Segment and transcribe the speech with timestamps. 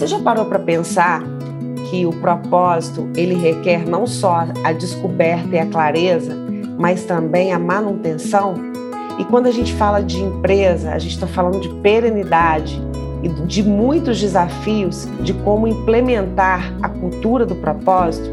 [0.00, 1.22] Você já parou para pensar
[1.90, 6.34] que o propósito ele requer não só a descoberta e a clareza,
[6.78, 8.54] mas também a manutenção?
[9.18, 12.80] E quando a gente fala de empresa, a gente está falando de perenidade
[13.22, 18.30] e de muitos desafios de como implementar a cultura do propósito.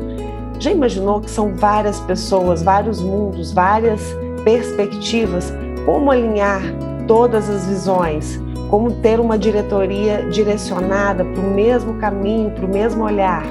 [0.61, 4.01] Já imaginou que são várias pessoas, vários mundos, várias
[4.45, 5.51] perspectivas?
[5.85, 6.61] Como alinhar
[7.05, 8.46] todas as visões?
[8.69, 13.43] Como ter uma diretoria direcionada para o mesmo caminho, para o mesmo olhar?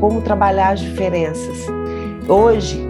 [0.00, 1.66] Como trabalhar as diferenças?
[2.26, 2.88] Hoje,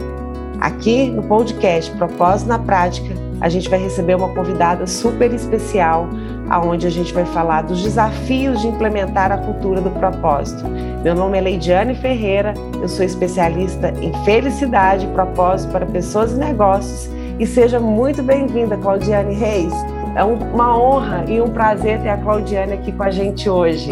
[0.60, 6.08] aqui no podcast Propósito na Prática, a gente vai receber uma convidada super especial,
[6.48, 10.62] aonde a gente vai falar dos desafios de implementar a cultura do propósito.
[11.02, 16.36] Meu nome é Leidiane Ferreira, eu sou especialista em felicidade e propósito para pessoas e
[16.36, 17.10] negócios.
[17.36, 19.74] E seja muito bem-vinda, Claudiane Reis.
[20.16, 23.90] É uma honra e um prazer ter a Claudiane aqui com a gente hoje.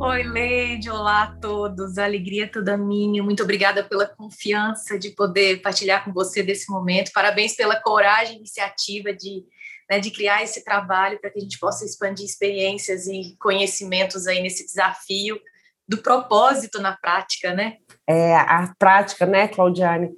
[0.00, 3.22] Oi, Leide, olá a todos, a alegria é toda minha.
[3.22, 7.12] Muito obrigada pela confiança de poder partilhar com você desse momento.
[7.14, 9.44] Parabéns pela coragem e iniciativa de,
[9.88, 14.42] né, de criar esse trabalho para que a gente possa expandir experiências e conhecimentos aí
[14.42, 15.38] nesse desafio
[15.86, 17.76] do propósito na prática, né?
[18.04, 20.10] É, a prática, né, Claudiane?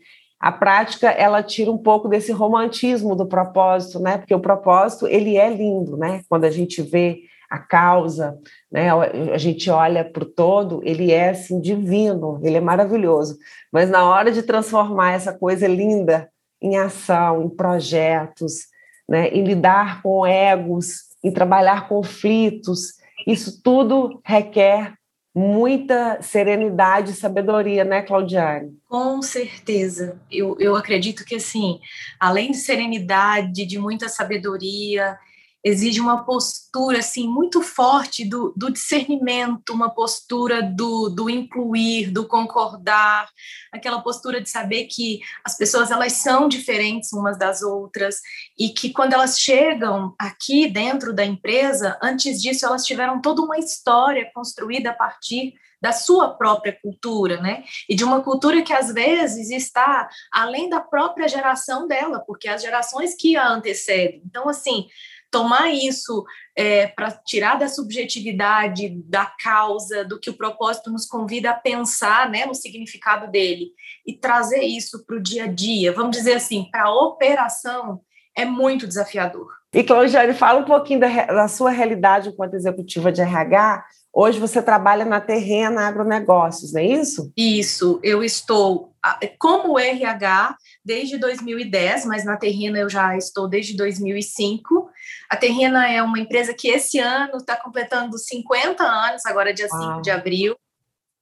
[0.44, 4.18] A prática, ela tira um pouco desse romantismo do propósito, né?
[4.18, 6.20] Porque o propósito, ele é lindo, né?
[6.28, 8.38] Quando a gente vê a causa,
[8.70, 8.90] né?
[9.32, 13.38] A gente olha para o todo, ele é assim divino, ele é maravilhoso.
[13.72, 16.28] Mas na hora de transformar essa coisa linda
[16.60, 18.66] em ação, em projetos,
[19.08, 19.28] né?
[19.28, 24.92] Em lidar com egos, em trabalhar conflitos, isso tudo requer
[25.34, 28.78] muita serenidade e sabedoria, né, Claudiane?
[28.88, 30.20] Com certeza.
[30.30, 31.80] Eu, eu acredito que, assim,
[32.20, 35.18] além de serenidade, de muita sabedoria,
[35.64, 42.28] exige uma postura assim muito forte do, do discernimento, uma postura do, do incluir, do
[42.28, 43.28] concordar,
[43.72, 48.20] aquela postura de saber que as pessoas elas são diferentes umas das outras
[48.58, 53.58] e que quando elas chegam aqui dentro da empresa, antes disso elas tiveram toda uma
[53.58, 57.62] história construída a partir da sua própria cultura, né?
[57.86, 62.62] E de uma cultura que às vezes está além da própria geração dela, porque as
[62.62, 64.22] gerações que a antecedem.
[64.24, 64.86] Então, assim,
[65.34, 66.24] tomar isso
[66.56, 72.30] é, para tirar da subjetividade da causa, do que o propósito nos convida a pensar,
[72.30, 73.72] né, no significado dele,
[74.06, 78.00] e trazer isso para o dia a dia, vamos dizer assim, para a operação,
[78.36, 79.48] é muito desafiador.
[79.72, 83.84] E Claudiane, fala um pouquinho da, da sua realidade enquanto executiva de RH,
[84.16, 87.32] Hoje você trabalha na Terrena Agronegócios, não é isso?
[87.36, 88.93] Isso, eu estou
[89.38, 94.90] como RH desde 2010, mas na Terrena eu já estou desde 2005.
[95.28, 99.94] A Terrena é uma empresa que esse ano está completando 50 anos, agora dia Uau.
[99.96, 100.56] 5 de abril.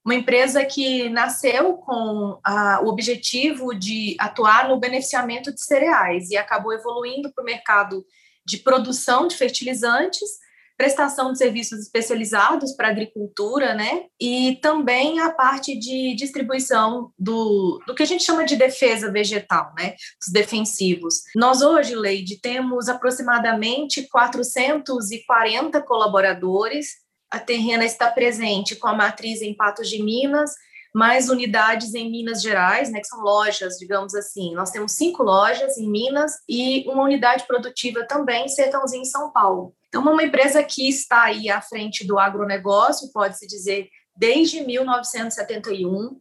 [0.05, 6.35] Uma empresa que nasceu com a, o objetivo de atuar no beneficiamento de cereais e
[6.35, 8.05] acabou evoluindo para o mercado
[8.45, 10.42] de produção de fertilizantes
[10.77, 14.05] prestação de serviços especializados para agricultura, né?
[14.19, 19.73] E também a parte de distribuição do, do que a gente chama de defesa vegetal,
[19.77, 19.95] né?
[20.21, 21.21] Os defensivos.
[21.35, 27.03] Nós hoje, Leide, temos aproximadamente 440 colaboradores.
[27.29, 30.51] A Terrena está presente com a matriz em Patos de Minas,
[30.93, 34.53] mais unidades em Minas Gerais, né, que são lojas, digamos assim.
[34.53, 39.73] Nós temos cinco lojas em Minas e uma unidade produtiva também em São Paulo.
[39.93, 46.19] Então, uma empresa que está aí à frente do agronegócio, pode-se dizer, desde 1971,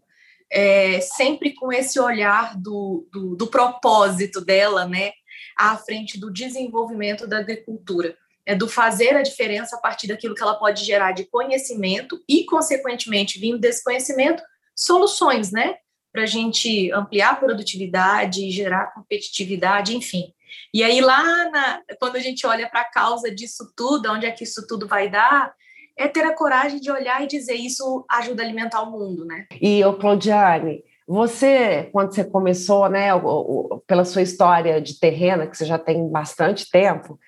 [0.50, 5.12] é, sempre com esse olhar do, do, do, propósito dela, né,
[5.56, 10.42] à frente do desenvolvimento da agricultura, é do fazer a diferença a partir daquilo que
[10.42, 14.42] ela pode gerar de conhecimento e, consequentemente, vindo desse conhecimento,
[14.76, 15.76] soluções, né,
[16.12, 20.30] para a gente ampliar a produtividade, gerar competitividade, enfim.
[20.72, 24.30] E aí, lá na, quando a gente olha para a causa disso tudo, onde é
[24.30, 25.52] que isso tudo vai dar,
[25.96, 29.46] é ter a coragem de olhar e dizer isso ajuda a alimentar o mundo, né?
[29.60, 35.46] E, o Claudiane, você, quando você começou, né, o, o, pela sua história de terrena,
[35.46, 37.18] que você já tem bastante tempo,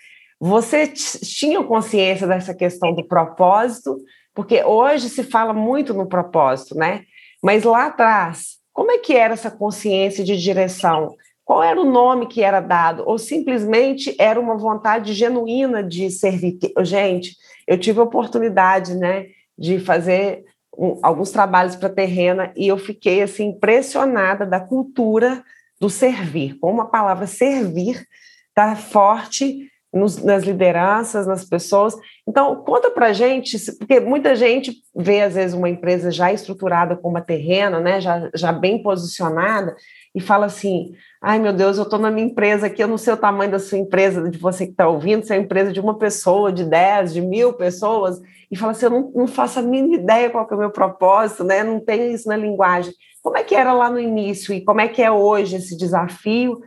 [0.41, 3.97] você tinha consciência dessa questão do propósito?
[4.35, 7.05] Porque hoje se fala muito no propósito, né?
[7.43, 11.15] Mas lá atrás, como é que era essa consciência de direção?
[11.45, 13.03] Qual era o nome que era dado?
[13.07, 16.59] Ou simplesmente era uma vontade genuína de servir?
[16.81, 17.37] Gente,
[17.67, 19.27] eu tive a oportunidade né,
[19.57, 20.45] de fazer
[20.77, 25.45] um, alguns trabalhos para a Terrena e eu fiquei assim, impressionada da cultura
[25.79, 26.59] do servir.
[26.59, 28.07] Como a palavra servir
[28.49, 31.95] está forte nos, nas lideranças, nas pessoas.
[32.27, 37.17] Então, conta para gente, porque muita gente vê, às vezes, uma empresa já estruturada como
[37.17, 39.77] a terrena, né, já, já bem posicionada,
[40.13, 40.93] e fala assim:
[41.23, 43.59] ai meu Deus, eu estou na minha empresa aqui, eu não sei o tamanho da
[43.59, 47.13] sua empresa, de você que está ouvindo, se é empresa de uma pessoa, de dez,
[47.13, 48.21] de mil pessoas,
[48.51, 51.45] e fala assim: eu não, não faço a mínima ideia qual é o meu propósito,
[51.45, 52.93] né, não tenho isso na linguagem.
[53.23, 56.61] Como é que era lá no início e como é que é hoje esse desafio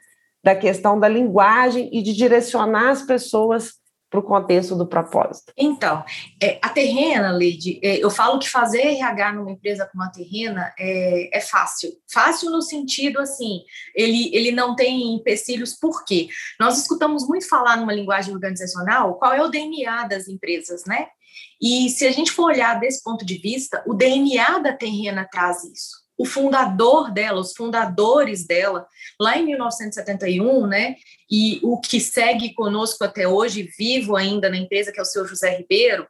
[0.48, 3.74] da questão da linguagem e de direcionar as pessoas
[4.10, 5.52] para o contexto do propósito.
[5.58, 6.06] Então,
[6.42, 10.74] é, a terrena, Lady, é, eu falo que fazer RH numa empresa como a terrena
[10.80, 11.92] é, é, fácil.
[12.10, 13.60] Fácil no sentido, assim,
[13.94, 16.30] ele, ele não tem empecilhos, por quê?
[16.58, 21.08] Nós escutamos muito falar numa linguagem organizacional qual é o DNA das empresas, né?
[21.62, 25.66] E se a gente for olhar desse ponto de vista, o DNA da terrena traz
[25.66, 28.88] isso o fundador dela, os fundadores dela,
[29.19, 30.96] lá em 1971, né?
[31.30, 35.25] E o que segue conosco até hoje, vivo ainda na empresa, que é o seu
[35.28, 36.08] José Ribeiro,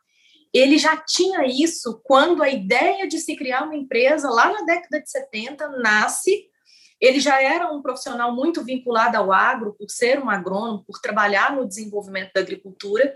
[0.53, 5.01] ele já tinha isso quando a ideia de se criar uma empresa, lá na década
[5.01, 6.45] de 70, nasce.
[6.99, 11.55] Ele já era um profissional muito vinculado ao agro, por ser um agrônomo, por trabalhar
[11.55, 13.15] no desenvolvimento da agricultura,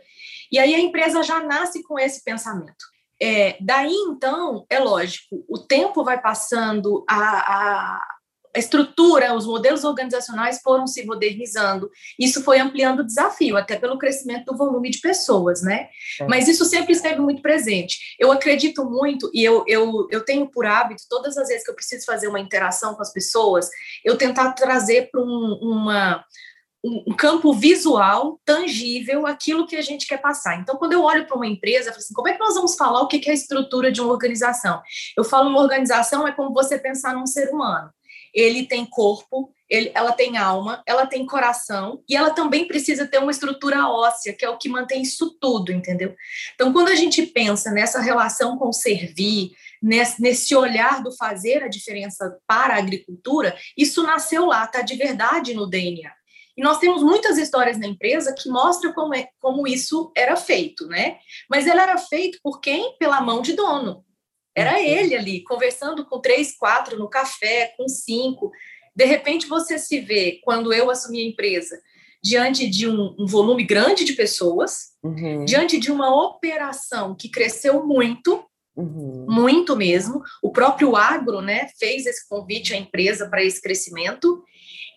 [0.51, 2.90] e aí a empresa já nasce com esse pensamento.
[3.21, 7.95] É, daí, então, é lógico, o tempo vai passando, a, a,
[8.55, 11.87] a, estrutura, os modelos organizacionais foram se modernizando,
[12.19, 15.87] isso foi ampliando o desafio, até pelo crescimento do volume de pessoas, né?
[16.19, 16.25] É.
[16.27, 18.15] Mas isso sempre esteve muito presente.
[18.19, 21.75] Eu acredito muito, e eu, eu, eu tenho por hábito, todas as vezes que eu
[21.75, 23.69] preciso fazer uma interação com as pessoas,
[24.03, 26.25] eu tentar trazer para um, uma
[26.83, 30.59] um campo visual, tangível, aquilo que a gente quer passar.
[30.59, 33.07] Então, quando eu olho para uma empresa, assim, como é que nós vamos falar o
[33.07, 34.81] que é a estrutura de uma organização?
[35.15, 37.91] Eu falo uma organização é como você pensar num ser humano.
[38.33, 43.19] Ele tem corpo, ele, ela tem alma, ela tem coração e ela também precisa ter
[43.19, 46.15] uma estrutura óssea, que é o que mantém isso tudo, entendeu?
[46.55, 49.51] Então, quando a gente pensa nessa relação com servir,
[49.81, 55.53] nesse, olhar do fazer a diferença para a agricultura, isso nasceu lá, tá de verdade
[55.53, 56.11] no DNA.
[56.57, 60.87] E nós temos muitas histórias na empresa que mostram como, é, como isso era feito,
[60.87, 61.17] né?
[61.49, 62.95] Mas ele era feito por quem?
[62.97, 64.03] Pela mão de dono.
[64.55, 64.83] Era uhum.
[64.83, 68.51] ele ali, conversando com três, quatro no café, com cinco.
[68.95, 71.79] De repente você se vê, quando eu assumi a empresa,
[72.23, 75.45] diante de um, um volume grande de pessoas, uhum.
[75.45, 78.45] diante de uma operação que cresceu muito,
[78.75, 79.25] uhum.
[79.29, 80.21] muito mesmo.
[80.41, 84.43] O próprio agro né, fez esse convite à empresa para esse crescimento.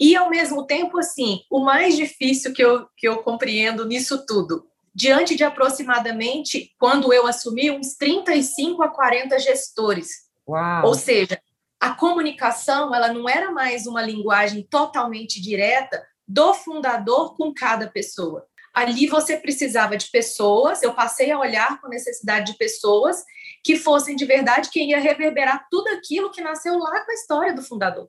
[0.00, 4.67] E, ao mesmo tempo, assim, o mais difícil que eu, que eu compreendo nisso tudo,
[4.94, 10.09] diante de aproximadamente, quando eu assumi, uns 35 a 40 gestores.
[10.49, 10.87] Uau.
[10.87, 11.41] Ou seja,
[11.81, 18.47] a comunicação, ela não era mais uma linguagem totalmente direta do fundador com cada pessoa.
[18.73, 23.23] Ali você precisava de pessoas, eu passei a olhar com necessidade de pessoas
[23.64, 27.55] que fossem de verdade quem ia reverberar tudo aquilo que nasceu lá com a história
[27.55, 28.08] do fundador.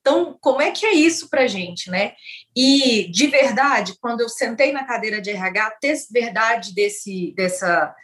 [0.00, 2.14] Então, como é que é isso para gente, né?
[2.56, 7.94] E, de verdade, quando eu sentei na cadeira de RH, ter verdade desse, dessa,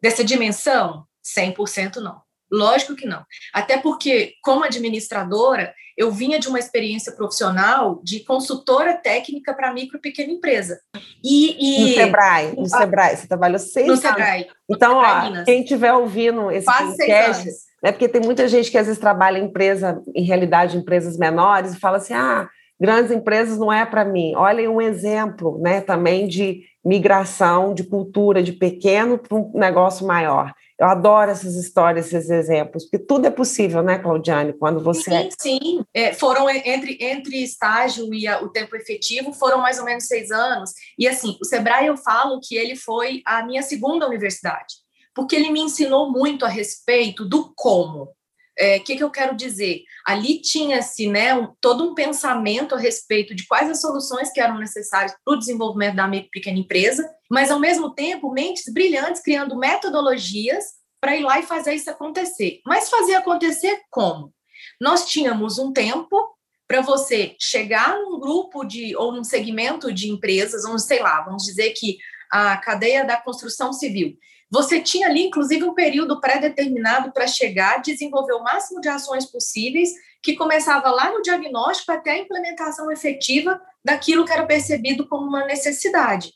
[0.00, 1.04] dessa dimensão?
[1.24, 2.27] 100% não.
[2.50, 3.24] Lógico que não.
[3.52, 9.98] Até porque, como administradora, eu vinha de uma experiência profissional de consultora técnica para micro
[9.98, 10.78] e pequena empresa.
[11.22, 14.02] E, e, no Sebrae, no Sebrae, você trabalhou seis no anos.
[14.02, 14.46] Sebrae.
[14.70, 17.48] Então, ó, quem estiver ouvindo esse Quase podcast,
[17.82, 21.74] né, porque tem muita gente que às vezes trabalha em empresa, em realidade, empresas menores,
[21.74, 22.48] e fala assim, ah,
[22.80, 24.36] grandes empresas não é para mim.
[24.36, 30.54] Olhem um exemplo né, também de migração de cultura de pequeno para um negócio maior.
[30.78, 34.52] Eu adoro essas histórias, esses exemplos, porque tudo é possível, né, Claudiane?
[34.52, 35.10] Quando você.
[35.10, 35.84] Sim, sim.
[35.92, 40.30] É, foram entre, entre estágio e a, o tempo efetivo, foram mais ou menos seis
[40.30, 40.70] anos.
[40.96, 44.76] E assim, o Sebrae eu falo que ele foi a minha segunda universidade,
[45.12, 48.16] porque ele me ensinou muito a respeito do como.
[48.58, 49.84] O é, que, que eu quero dizer?
[50.04, 54.58] Ali tinha-se né, um, todo um pensamento a respeito de quais as soluções que eram
[54.58, 60.64] necessárias para o desenvolvimento da pequena empresa, mas, ao mesmo tempo, mentes brilhantes criando metodologias
[61.00, 62.60] para ir lá e fazer isso acontecer.
[62.66, 64.34] Mas fazer acontecer como?
[64.80, 66.16] Nós tínhamos um tempo
[66.66, 71.44] para você chegar num grupo de ou num segmento de empresas, vamos sei lá, vamos
[71.44, 71.96] dizer que
[72.30, 74.16] a cadeia da construção civil
[74.50, 79.90] você tinha ali, inclusive, um período pré-determinado para chegar, desenvolver o máximo de ações possíveis,
[80.22, 85.44] que começava lá no diagnóstico até a implementação efetiva daquilo que era percebido como uma
[85.44, 86.32] necessidade.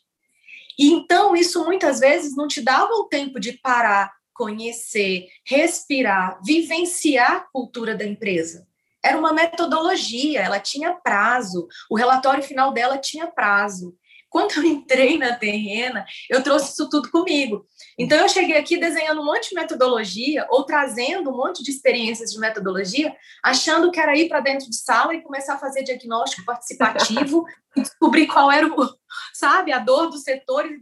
[0.78, 7.32] E então, isso muitas vezes não te dava o tempo de parar, conhecer, respirar, vivenciar
[7.32, 8.66] a cultura da empresa.
[9.04, 13.96] Era uma metodologia, ela tinha prazo, o relatório final dela tinha prazo.
[14.32, 17.66] Quando eu entrei na terrena, eu trouxe isso tudo comigo.
[17.98, 22.30] Então, eu cheguei aqui desenhando um monte de metodologia, ou trazendo um monte de experiências
[22.30, 26.46] de metodologia, achando que era ir para dentro de sala e começar a fazer diagnóstico
[26.46, 27.44] participativo
[27.76, 28.90] e descobrir qual era o,
[29.34, 30.80] sabe, a dor dos setores.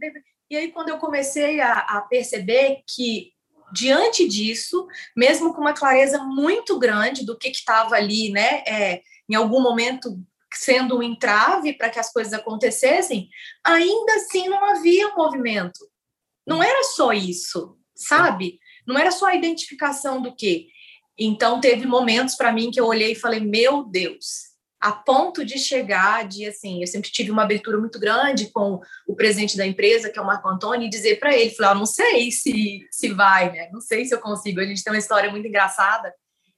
[0.49, 3.33] E aí, quando eu comecei a, a perceber que
[3.73, 9.35] diante disso, mesmo com uma clareza muito grande do que estava ali, né, é, em
[9.35, 10.17] algum momento
[10.53, 13.29] sendo um entrave para que as coisas acontecessem,
[13.63, 15.79] ainda assim não havia um movimento.
[16.45, 18.59] Não era só isso, sabe?
[18.85, 20.67] Não era só a identificação do quê.
[21.17, 25.59] Então teve momentos para mim que eu olhei e falei: "Meu Deus, a ponto de
[25.59, 30.09] chegar de assim, eu sempre tive uma abertura muito grande com o presidente da empresa,
[30.09, 33.09] que é o Marco Antônio, e dizer para ele, falar, ah, não sei se se
[33.13, 33.69] vai, né?
[33.71, 34.59] Não sei se eu consigo.
[34.59, 36.11] A gente tem uma história muito engraçada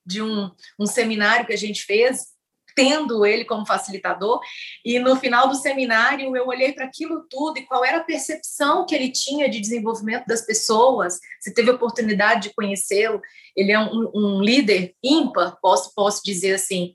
[0.06, 2.33] de um, um seminário que a gente fez
[2.76, 4.40] tendo ele como facilitador,
[4.84, 8.86] e no final do seminário eu olhei para aquilo tudo e qual era a percepção
[8.86, 13.22] que ele tinha de desenvolvimento das pessoas, você teve a oportunidade de conhecê-lo,
[13.56, 16.94] ele é um, um, líder ímpar, posso, posso dizer assim,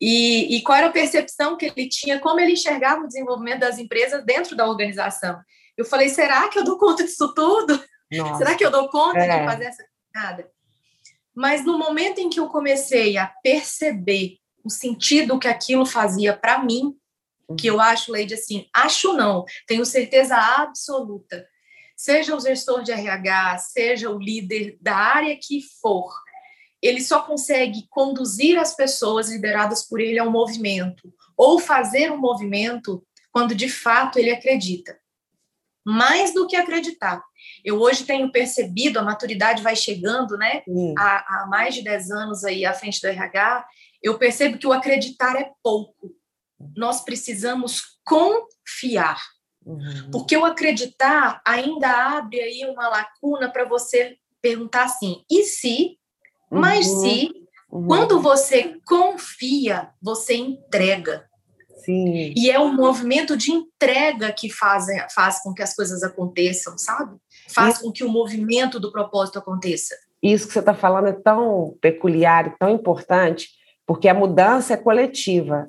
[0.00, 3.78] e, e qual era a percepção que ele tinha, como ele enxergava o desenvolvimento das
[3.78, 5.38] empresas dentro da organização.
[5.76, 7.82] Eu falei, será que eu dou conta disso tudo?
[8.10, 8.38] Nossa.
[8.38, 9.40] Será que eu dou conta é.
[9.40, 9.84] de fazer essa
[10.14, 10.50] nada?
[11.34, 16.62] Mas no momento em que eu comecei a perceber o sentido que aquilo fazia para
[16.62, 16.94] mim,
[17.58, 21.46] que eu acho, Leide, assim, acho não, tenho certeza absoluta.
[21.96, 26.10] Seja o gestor de RH, seja o líder da área que for,
[26.80, 33.04] ele só consegue conduzir as pessoas lideradas por ele ao movimento, ou fazer um movimento
[33.32, 34.98] quando de fato ele acredita.
[35.84, 37.22] Mais do que acreditar.
[37.64, 40.62] Eu hoje tenho percebido, a maturidade vai chegando, né?
[40.96, 43.66] Há, há mais de 10 anos aí à frente do RH,
[44.02, 46.14] eu percebo que o acreditar é pouco.
[46.76, 49.20] Nós precisamos confiar.
[49.64, 50.10] Uhum.
[50.10, 55.98] Porque o acreditar ainda abre aí uma lacuna para você perguntar assim: e se?
[56.50, 56.60] Uhum.
[56.60, 57.30] Mas se,
[57.70, 57.86] uhum.
[57.86, 61.28] quando você confia, você entrega.
[61.84, 62.34] Sim.
[62.36, 67.16] E é um movimento de entrega que faz, faz com que as coisas aconteçam, sabe?
[67.48, 69.94] Faz com que o movimento do propósito aconteça.
[70.22, 73.48] Isso que você está falando é tão peculiar e tão importante,
[73.90, 75.66] porque a mudança é coletiva,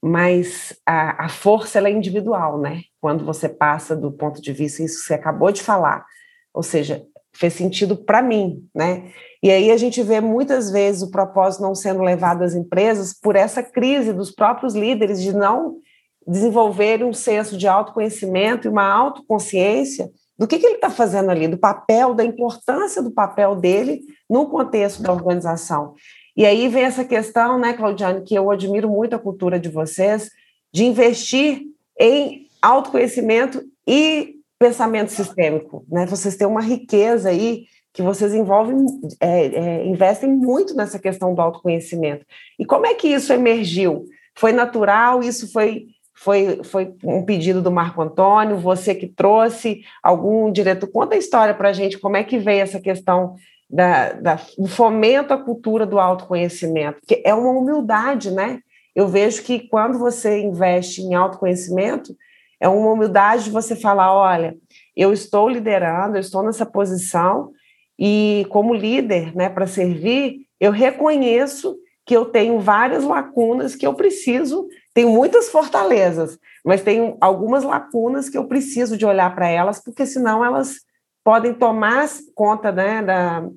[0.00, 2.82] mas a, a força é individual, né?
[3.00, 6.06] Quando você passa do ponto de vista, isso que você acabou de falar,
[6.54, 7.04] ou seja,
[7.34, 9.10] fez sentido para mim, né?
[9.42, 13.34] E aí a gente vê muitas vezes o propósito não sendo levado às empresas por
[13.34, 15.78] essa crise dos próprios líderes de não
[16.24, 21.48] desenvolver um senso de autoconhecimento e uma autoconsciência do que, que ele está fazendo ali,
[21.48, 24.00] do papel, da importância do papel dele
[24.30, 25.94] no contexto da organização.
[26.36, 30.30] E aí vem essa questão, né, Claudiane, que eu admiro muito a cultura de vocês,
[30.72, 31.62] de investir
[31.98, 35.84] em autoconhecimento e pensamento sistêmico.
[35.88, 36.06] Né?
[36.06, 38.84] Vocês têm uma riqueza aí que vocês envolvem,
[39.20, 42.26] é, é, investem muito nessa questão do autoconhecimento.
[42.58, 44.04] E como é que isso emergiu?
[44.34, 45.22] Foi natural?
[45.22, 45.86] Isso foi
[46.16, 48.56] foi, foi um pedido do Marco Antônio?
[48.56, 50.86] Você que trouxe algum diretor?
[50.86, 53.34] Conta a história para a gente, como é que veio essa questão
[53.74, 58.60] da, da, do fomento à cultura do autoconhecimento, que é uma humildade, né?
[58.94, 62.14] Eu vejo que quando você investe em autoconhecimento,
[62.60, 64.56] é uma humildade de você falar: olha,
[64.96, 67.50] eu estou liderando, eu estou nessa posição,
[67.98, 71.76] e como líder, né, para servir, eu reconheço
[72.06, 78.28] que eu tenho várias lacunas que eu preciso, tenho muitas fortalezas, mas tenho algumas lacunas
[78.28, 80.76] que eu preciso de olhar para elas, porque senão elas
[81.24, 83.48] podem tomar conta né, da,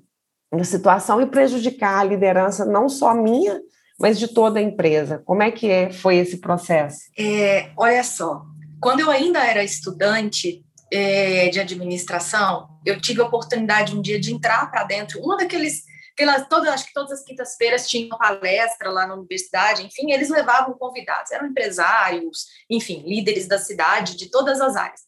[0.52, 3.62] da situação e prejudicar a liderança não só minha,
[4.00, 5.22] mas de toda a empresa.
[5.26, 7.00] Como é que é, foi esse processo?
[7.18, 8.44] É, olha só,
[8.80, 14.34] quando eu ainda era estudante é, de administração, eu tive a oportunidade um dia de
[14.34, 15.84] entrar para dentro, uma daqueles
[16.18, 20.74] Aquelas, todas, acho que todas as quintas-feiras tinha palestra lá na universidade, enfim, eles levavam
[20.74, 25.02] convidados, eram empresários, enfim, líderes da cidade, de todas as áreas.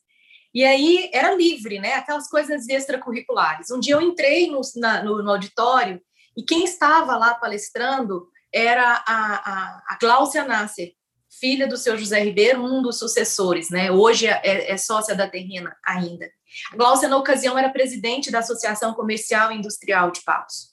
[0.53, 1.93] E aí era livre, né?
[1.93, 3.69] Aquelas coisas extracurriculares.
[3.69, 6.01] Um dia eu entrei no, na, no, no auditório
[6.35, 10.93] e quem estava lá palestrando era a, a, a Gláucia Nasser,
[11.39, 13.91] filha do seu José Ribeiro, um dos sucessores, né?
[13.91, 16.29] Hoje é, é, é sócia da Terrina ainda.
[16.73, 20.69] A Gláucia, na ocasião, era presidente da Associação Comercial e Industrial de Patos.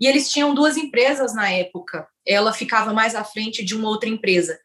[0.00, 2.08] E eles tinham duas empresas na época.
[2.26, 4.58] Ela ficava mais à frente de uma outra empresa.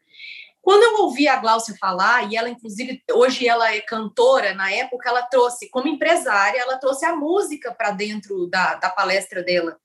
[0.65, 5.07] Quando eu ouvi a Gláucia falar, e ela, inclusive, hoje ela é cantora, na época
[5.07, 9.77] ela trouxe, como empresária, ela trouxe a música para dentro da, da palestra dela.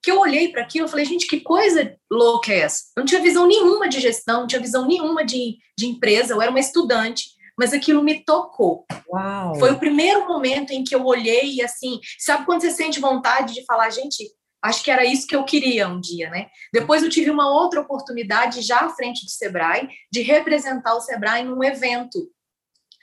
[0.00, 2.84] Que eu olhei para aquilo e falei, gente, que coisa louca é essa?
[2.96, 6.40] Eu não tinha visão nenhuma de gestão, não tinha visão nenhuma de, de empresa, eu
[6.40, 8.86] era uma estudante, mas aquilo me tocou.
[9.10, 9.56] Uau.
[9.56, 13.54] Foi o primeiro momento em que eu olhei e assim, sabe quando você sente vontade
[13.54, 14.24] de falar, gente,
[14.62, 16.48] acho que era isso que eu queria um dia, né?
[16.72, 21.44] Depois eu tive uma outra oportunidade já à frente do Sebrae de representar o Sebrae
[21.44, 22.30] num evento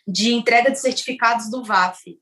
[0.08, 2.20] de entrega de certificados do VAF.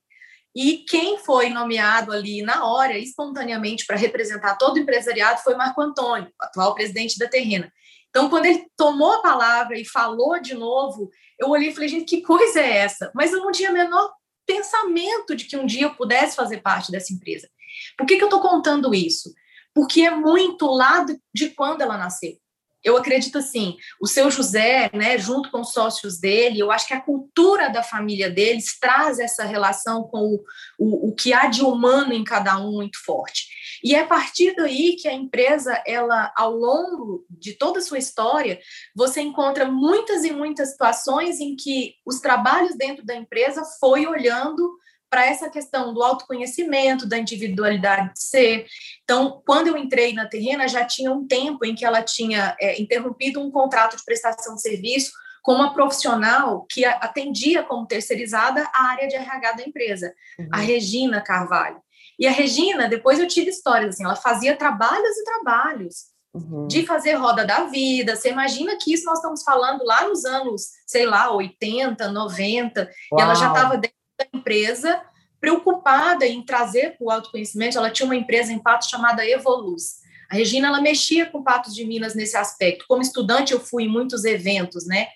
[0.56, 5.82] E quem foi nomeado ali na hora, espontaneamente, para representar todo o empresariado foi Marco
[5.82, 7.72] Antônio, atual presidente da Terrena.
[8.10, 11.10] Então, quando ele tomou a palavra e falou de novo,
[11.40, 13.12] eu olhei e falei, gente, que coisa é essa?
[13.16, 14.13] Mas eu não tinha menor
[14.46, 17.50] pensamento de que um dia eu pudesse fazer parte dessa empresa.
[17.98, 19.34] Por que, que eu estou contando isso?
[19.74, 22.38] Porque é muito lá de quando ela nasceu
[22.84, 26.94] eu acredito assim, o seu José, né, junto com os sócios dele, eu acho que
[26.94, 30.44] a cultura da família deles traz essa relação com o,
[30.77, 33.48] o, o, que há de humano em cada um muito forte.
[33.82, 37.98] E é a partir daí que a empresa, ela, ao longo de toda a sua
[37.98, 38.60] história,
[38.94, 44.77] você encontra muitas e muitas situações em que os trabalhos dentro da empresa foi olhando
[45.13, 48.65] para essa questão do autoconhecimento, da individualidade de ser.
[49.03, 52.82] Então, quando eu entrei na Terrena, já tinha um tempo em que ela tinha é,
[52.82, 55.12] interrompido um contrato de prestação de serviço
[55.43, 60.50] com uma profissional que atendia como terceirizada a área de RH da empresa, uhum.
[60.51, 61.79] a Regina Carvalho.
[62.17, 66.12] E a Regina, depois eu tive histórias assim, ela fazia trabalhos e trabalhos.
[66.34, 66.67] Uhum.
[66.67, 68.15] De fazer roda da vida.
[68.15, 72.89] Você imagina que isso nós estamos falando lá nos anos, sei lá, 80, 90, Uau.
[73.20, 75.01] e ela já estava dentro da empresa,
[75.39, 77.77] preocupada em trazer para o autoconhecimento.
[77.77, 80.01] Ela tinha uma empresa em Patos chamada Evoluz.
[80.32, 82.86] A Regina ela mexia com Patos de Minas nesse aspecto.
[82.88, 85.08] Como estudante, eu fui em muitos eventos, né?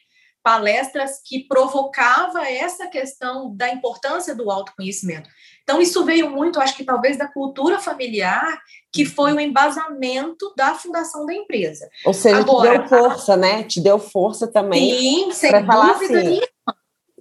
[0.44, 5.30] Palestras que provocava essa questão da importância do autoconhecimento.
[5.64, 8.62] Então, isso veio muito, acho que talvez, da cultura familiar,
[8.94, 11.90] que foi o embasamento da fundação da empresa.
[12.06, 13.64] Ou seja, Agora, te deu força, né?
[13.64, 14.98] Te deu força também.
[14.98, 16.42] Sim, sem dúvida assim,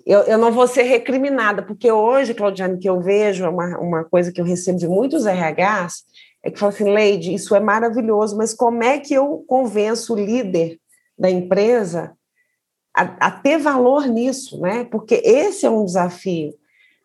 [0.07, 4.31] eu, eu não vou ser recriminada, porque hoje, Claudiane, que eu vejo uma, uma coisa
[4.31, 6.05] que eu recebo de muitos RHs,
[6.45, 10.17] é que fala assim, Leide, isso é maravilhoso, mas como é que eu convenço o
[10.17, 10.79] líder
[11.19, 12.17] da empresa
[12.95, 14.85] a, a ter valor nisso, né?
[14.85, 16.55] Porque esse é um desafio.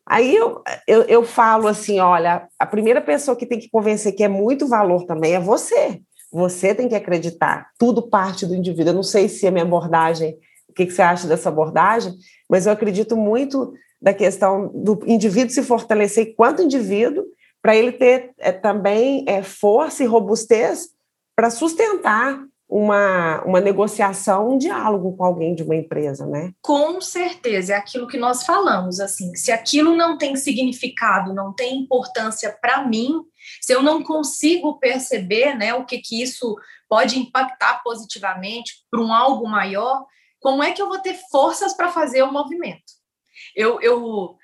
[0.06, 4.24] Aí eu, eu, eu falo assim, olha, a primeira pessoa que tem que convencer que
[4.24, 6.00] é muito valor também é você.
[6.32, 8.92] Você tem que acreditar, tudo parte do indivíduo.
[8.92, 10.38] Eu não sei se a minha abordagem,
[10.72, 12.14] o que, que você acha dessa abordagem,
[12.50, 17.26] mas eu acredito muito da questão do indivíduo se fortalecer enquanto indivíduo,
[17.62, 20.88] para ele ter é, também é, força e robustez
[21.36, 26.54] para sustentar uma, uma negociação, um diálogo com alguém de uma empresa, né?
[26.62, 31.82] Com certeza, é aquilo que nós falamos, assim, se aquilo não tem significado, não tem
[31.82, 33.22] importância para mim,
[33.60, 36.56] se eu não consigo perceber, né, o que que isso
[36.88, 40.06] pode impactar positivamente para um algo maior,
[40.42, 42.84] como é que eu vou ter forças para fazer o movimento?
[43.56, 44.36] Eu, eu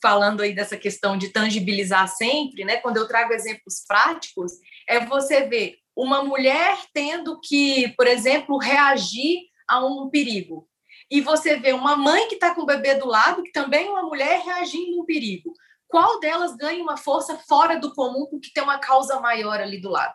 [0.00, 2.76] falando aí dessa questão de tangibilizar sempre, né?
[2.76, 4.52] Quando eu trago exemplos práticos,
[4.86, 10.68] é você ver uma mulher tendo que, por exemplo, reagir a um perigo.
[11.10, 13.90] E você vê uma mãe que está com o bebê do lado, que também é
[13.90, 15.52] uma mulher reagindo a um perigo.
[15.88, 19.90] Qual delas ganha uma força fora do comum porque tem uma causa maior ali do
[19.90, 20.14] lado?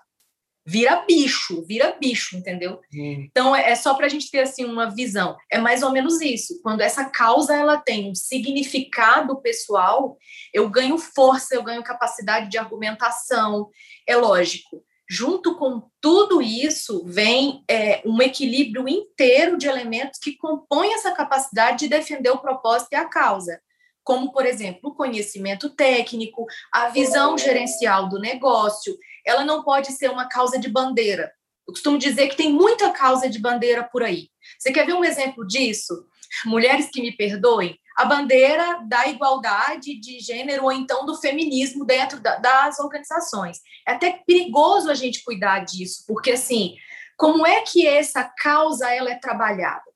[0.65, 2.79] Vira bicho, vira bicho, entendeu?
[2.93, 3.27] Hum.
[3.29, 5.37] Então é, é só para a gente ter assim uma visão.
[5.51, 6.59] É mais ou menos isso.
[6.63, 10.17] Quando essa causa ela tem um significado pessoal,
[10.53, 13.69] eu ganho força, eu ganho capacidade de argumentação.
[14.07, 14.83] É lógico.
[15.07, 21.79] Junto com tudo isso vem é, um equilíbrio inteiro de elementos que compõem essa capacidade
[21.79, 23.61] de defender o propósito e a causa
[24.05, 28.95] como, por exemplo, o conhecimento técnico, a visão gerencial do negócio,
[29.25, 31.31] ela não pode ser uma causa de bandeira.
[31.67, 34.29] Eu costumo dizer que tem muita causa de bandeira por aí.
[34.59, 36.05] Você quer ver um exemplo disso?
[36.45, 42.19] Mulheres que me perdoem, a bandeira da igualdade de gênero ou então do feminismo dentro
[42.19, 43.59] da, das organizações.
[43.87, 46.75] É até perigoso a gente cuidar disso, porque assim,
[47.17, 49.94] como é que essa causa ela é trabalhada?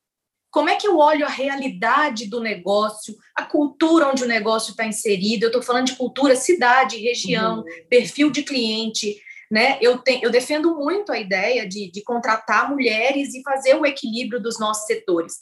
[0.51, 4.85] Como é que eu olho a realidade do negócio, a cultura onde o negócio está
[4.85, 5.43] inserido?
[5.43, 7.65] Eu estou falando de cultura, cidade, região, uhum.
[7.87, 9.21] perfil de cliente.
[9.51, 9.77] Né?
[9.81, 14.41] Eu, te, eu defendo muito a ideia de, de contratar mulheres e fazer o equilíbrio
[14.41, 15.35] dos nossos setores.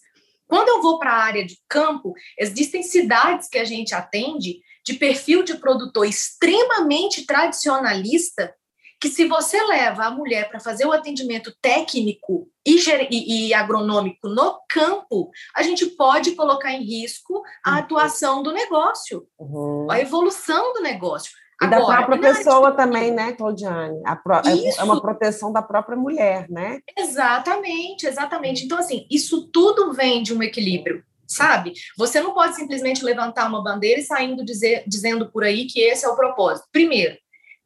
[0.48, 4.94] Quando eu vou para a área de campo, existem cidades que a gente atende de
[4.94, 8.54] perfil de produtor extremamente tradicionalista
[9.00, 12.78] que se você leva a mulher para fazer o atendimento técnico e,
[13.10, 17.78] e, e, agronômico no campo, a gente pode colocar em risco a uhum.
[17.78, 19.88] atuação do negócio, uhum.
[19.90, 21.32] a evolução do negócio.
[21.62, 22.78] E Agora, da própria pessoa de...
[22.78, 24.00] também, né, Claudiane?
[24.24, 24.36] Pro...
[24.36, 26.80] É, é uma proteção da própria mulher, né?
[26.96, 28.66] Exatamente, exatamente.
[28.66, 31.04] Então, assim, isso tudo vem de um equilíbrio.
[31.26, 31.74] sabe?
[31.98, 36.06] Você não pode simplesmente levantar uma bandeira e saindo dizer, dizendo por aí que esse
[36.06, 36.68] é o propósito.
[36.72, 37.18] Primeiro,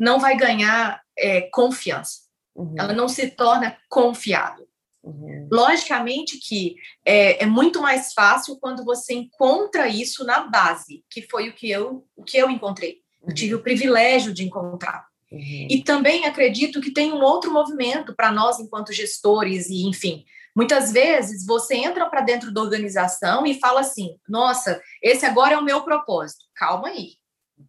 [0.02, 2.22] não vai ganhar é, confiança.
[2.56, 2.74] Uhum.
[2.76, 4.68] Ela não se torna confiável.
[5.04, 5.48] Uhum.
[5.52, 11.50] Logicamente que é, é, muito mais fácil quando você encontra isso na base, que foi
[11.50, 12.98] o que eu, o que eu encontrei.
[13.22, 13.34] Eu uhum.
[13.36, 15.06] tive o privilégio de encontrar.
[15.32, 15.68] Uhum.
[15.70, 20.26] E também acredito que tem um outro movimento para nós, enquanto gestores, e enfim.
[20.56, 25.58] Muitas vezes você entra para dentro da organização e fala assim: nossa, esse agora é
[25.58, 26.44] o meu propósito.
[26.56, 27.12] Calma aí.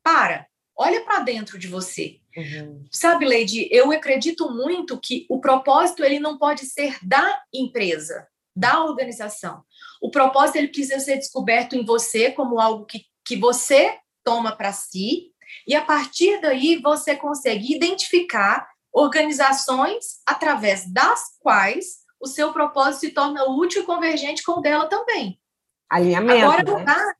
[0.02, 0.46] Para.
[0.76, 2.18] Olha para dentro de você.
[2.36, 2.84] Uhum.
[2.90, 8.84] Sabe, Leide, eu acredito muito que o propósito ele não pode ser da empresa, da
[8.84, 9.62] organização.
[10.00, 14.72] O propósito ele precisa ser descoberto em você como algo que, que você toma para
[14.72, 15.32] si
[15.66, 23.10] e a partir daí você consegue identificar organizações através das quais o seu propósito se
[23.10, 25.38] torna útil e convergente com o dela também.
[25.92, 26.44] Alinhamento.
[26.46, 27.14] Agora, né?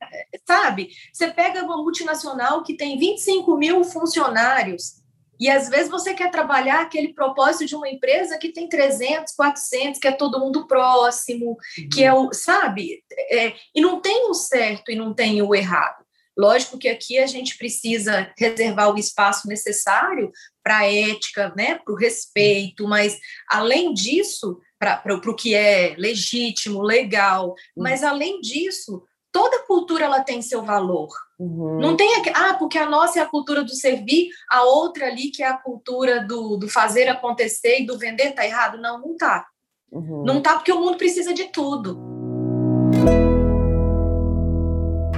[0.46, 5.02] sabe, você pega uma multinacional que tem 25 mil funcionários
[5.38, 10.00] e às vezes você quer trabalhar aquele propósito de uma empresa que tem 300, 400,
[10.00, 11.88] que é todo mundo próximo, uhum.
[11.92, 13.02] que é o, sabe?
[13.30, 16.02] É, e não tem o certo e não tem o errado.
[16.36, 20.30] Lógico que aqui a gente precisa reservar o espaço necessário
[20.62, 23.18] para a ética, né, para o respeito, mas
[23.48, 27.82] além disso, para o que é legítimo, legal, uhum.
[27.82, 31.08] mas além disso, toda cultura ela tem seu valor.
[31.38, 31.80] Uhum.
[31.80, 35.30] Não tem aqui, ah, porque a nossa é a cultura do servir, a outra ali
[35.30, 38.78] que é a cultura do, do fazer acontecer e do vender tá errado.
[38.80, 39.46] Não, não tá.
[39.90, 40.24] Uhum.
[40.24, 42.11] Não tá porque o mundo precisa de tudo.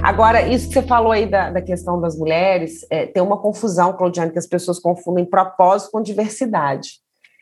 [0.05, 3.91] Agora, isso que você falou aí da, da questão das mulheres, é, tem uma confusão,
[3.91, 6.99] Claudiane, que as pessoas confundem propósito com diversidade.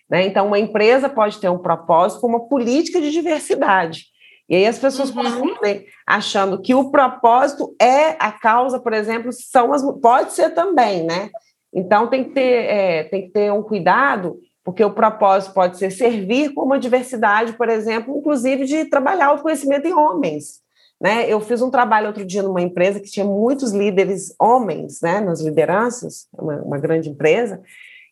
[0.10, 0.28] Né?
[0.28, 4.06] Então, uma empresa pode ter um propósito com uma política de diversidade.
[4.48, 5.24] E aí as pessoas uhum.
[5.24, 9.84] confundem, achando que o propósito é a causa, por exemplo, são as.
[10.02, 11.32] Pode ser também, né?
[11.74, 15.92] Então tem que ter, é, tem que ter um cuidado, porque o propósito pode ser
[15.92, 20.63] servir com uma diversidade, por exemplo, inclusive de trabalhar o conhecimento em homens.
[21.04, 21.30] Né?
[21.30, 25.42] Eu fiz um trabalho outro dia numa empresa que tinha muitos líderes homens né, nas
[25.42, 27.62] lideranças, uma, uma grande empresa,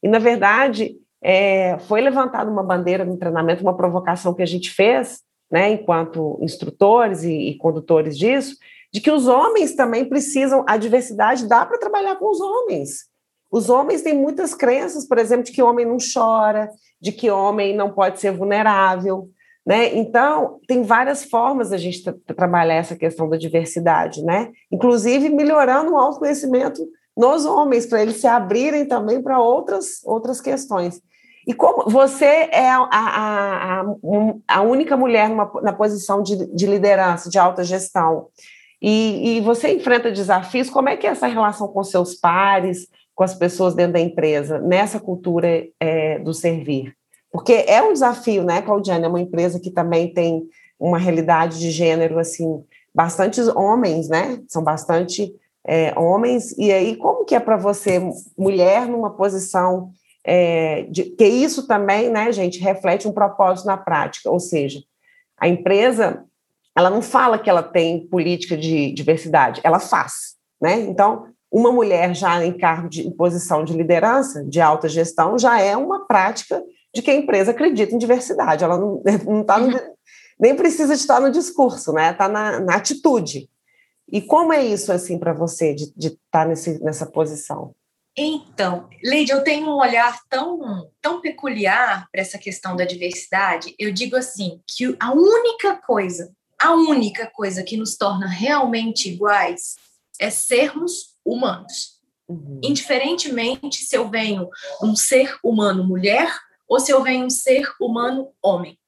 [0.04, 4.70] e, na verdade, é, foi levantada uma bandeira no treinamento, uma provocação que a gente
[4.70, 8.58] fez, né, enquanto instrutores e, e condutores disso,
[8.92, 13.06] de que os homens também precisam, a diversidade dá para trabalhar com os homens.
[13.50, 17.74] Os homens têm muitas crenças, por exemplo, de que homem não chora, de que homem
[17.74, 19.30] não pode ser vulnerável,
[19.66, 19.96] né?
[19.96, 24.52] Então, tem várias formas da gente tra trabalhar essa questão da diversidade, né?
[24.72, 26.82] Inclusive melhorando o autoconhecimento
[27.16, 31.02] nos homens, para eles se abrirem também para outras, outras questões.
[31.48, 33.86] E como você é a, a, a,
[34.48, 38.28] a única mulher numa, na posição de, de, liderança, de alta gestão,
[38.82, 43.24] e, e, você enfrenta desafios, como é que é essa relação com seus pares, com
[43.24, 46.96] as pessoas dentro da empresa, nessa cultura é, do servir?
[47.32, 49.06] Porque é um desafio, né, Claudiane?
[49.06, 50.44] É uma empresa que também tem
[50.80, 52.64] uma realidade de gênero, assim,
[52.94, 54.42] bastante homens, né?
[54.48, 55.34] São bastante
[55.66, 56.52] é, homens.
[56.58, 58.02] E aí, como que é para você,
[58.38, 59.92] mulher, numa posição
[60.24, 64.82] é, de, que isso também, né, gente, reflete um propósito na prática, ou seja,
[65.40, 66.24] a empresa,
[66.76, 70.80] ela não fala que ela tem política de diversidade, ela faz, né?
[70.82, 75.60] Então, uma mulher já em cargo de em posição de liderança, de alta gestão, já
[75.60, 79.80] é uma prática de que a empresa acredita em diversidade, ela não, não tá no,
[80.40, 82.12] nem precisa estar no discurso, né?
[82.12, 83.50] Está na, na, atitude.
[84.12, 87.74] E como é isso assim para você de, estar tá nessa posição?
[88.18, 93.74] Então, Leide, eu tenho um olhar tão, tão peculiar para essa questão da diversidade.
[93.80, 99.76] Eu digo assim, que a única coisa, a única coisa que nos torna realmente iguais
[100.20, 102.02] é sermos humanos.
[102.28, 102.60] Uhum.
[102.64, 104.50] Indiferentemente se eu venho
[104.82, 106.30] um ser humano mulher
[106.72, 108.80] ou se eu venho um ser humano homem.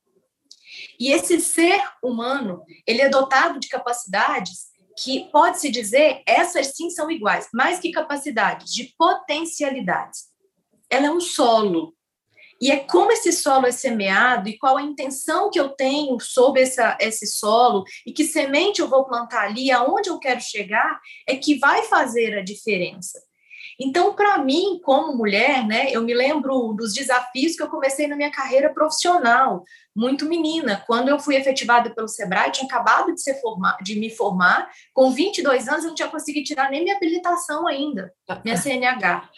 [0.97, 7.11] E esse ser humano, ele é dotado de capacidades que pode-se dizer, essas sim são
[7.11, 10.29] iguais, mais que capacidades, de potencialidades.
[10.89, 11.93] Ela é um solo.
[12.61, 16.61] E é como esse solo é semeado e qual a intenção que eu tenho sobre
[16.61, 21.35] essa, esse solo e que semente eu vou plantar ali, aonde eu quero chegar, é
[21.35, 23.19] que vai fazer a diferença.
[23.79, 28.15] Então, para mim, como mulher, né, eu me lembro dos desafios que eu comecei na
[28.15, 29.63] minha carreira profissional,
[29.95, 30.83] muito menina.
[30.85, 35.11] Quando eu fui efetivada pelo Sebrae, tinha acabado de, ser formar, de me formar, com
[35.11, 39.29] 22 anos eu não tinha conseguido tirar nem minha habilitação ainda, minha CNH.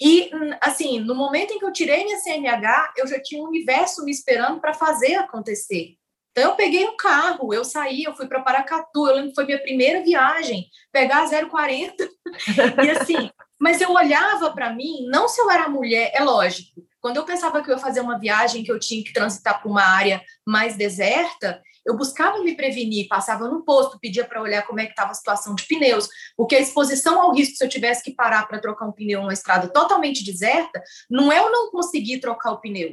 [0.00, 4.04] E, assim, no momento em que eu tirei minha CNH, eu já tinha um universo
[4.04, 5.98] me esperando para fazer acontecer.
[6.38, 9.44] Então eu peguei um carro, eu saí, eu fui para Paracatu, eu lembro que foi
[9.44, 12.08] minha primeira viagem, pegar 040.
[12.84, 13.28] e assim,
[13.60, 16.86] mas eu olhava para mim, não se eu era mulher, é lógico.
[17.00, 19.70] Quando eu pensava que eu ia fazer uma viagem que eu tinha que transitar por
[19.70, 24.78] uma área mais deserta, eu buscava me prevenir, passava no posto, pedia para olhar como
[24.78, 28.02] é que estava a situação de pneus, porque a exposição ao risco se eu tivesse
[28.02, 32.20] que parar para trocar um pneu numa estrada totalmente deserta, não é eu não conseguir
[32.20, 32.90] trocar o pneu,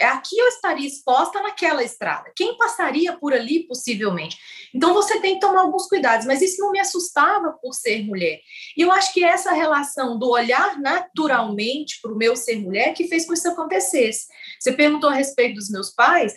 [0.00, 2.32] aqui eu estaria exposta naquela estrada.
[2.34, 4.36] Quem passaria por ali, possivelmente?
[4.74, 8.40] Então, você tem que tomar alguns cuidados, mas isso não me assustava por ser mulher.
[8.76, 13.08] E eu acho que essa relação do olhar naturalmente para o meu ser mulher que
[13.08, 14.26] fez com que isso acontecesse.
[14.58, 16.34] Você perguntou a respeito dos meus pais.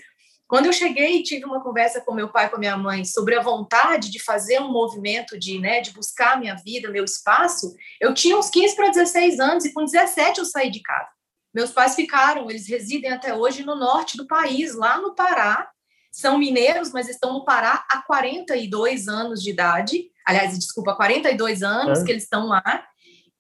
[0.47, 3.35] Quando eu cheguei e tive uma conversa com meu pai e com minha mãe sobre
[3.35, 8.13] a vontade de fazer um movimento de, né, de buscar minha vida, meu espaço, eu
[8.13, 11.16] tinha uns 15 para 16 anos e com 17 eu saí de casa.
[11.57, 15.67] Meus pais ficaram, eles residem até hoje no norte do país, lá no Pará.
[16.11, 20.11] São mineiros, mas estão no Pará há 42 anos de idade.
[20.23, 22.85] Aliás, desculpa, 42 anos que eles estão lá.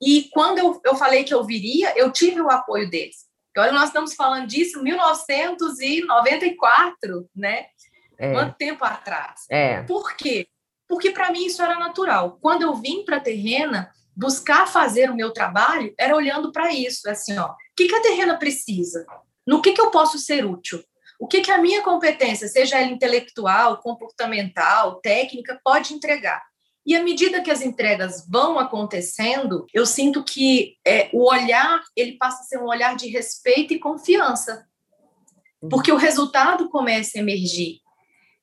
[0.01, 3.27] E quando eu, eu falei que eu viria, eu tive o apoio deles.
[3.55, 7.67] Olha, nós estamos falando disso em 1994, né?
[8.17, 8.33] É.
[8.33, 9.41] Quanto tempo atrás?
[9.47, 9.83] É.
[9.83, 10.47] Por quê?
[10.87, 12.39] Porque para mim isso era natural.
[12.41, 17.07] Quando eu vim para a Terrena, buscar fazer o meu trabalho era olhando para isso,
[17.07, 19.05] assim, ó, que, que a terrena precisa?
[19.45, 20.83] No que, que eu posso ser útil?
[21.19, 26.43] O que, que a minha competência, seja ela intelectual, comportamental, técnica, pode entregar?
[26.85, 32.17] E à medida que as entregas vão acontecendo, eu sinto que é, o olhar ele
[32.17, 34.65] passa a ser um olhar de respeito e confiança,
[35.69, 37.79] porque o resultado começa a emergir.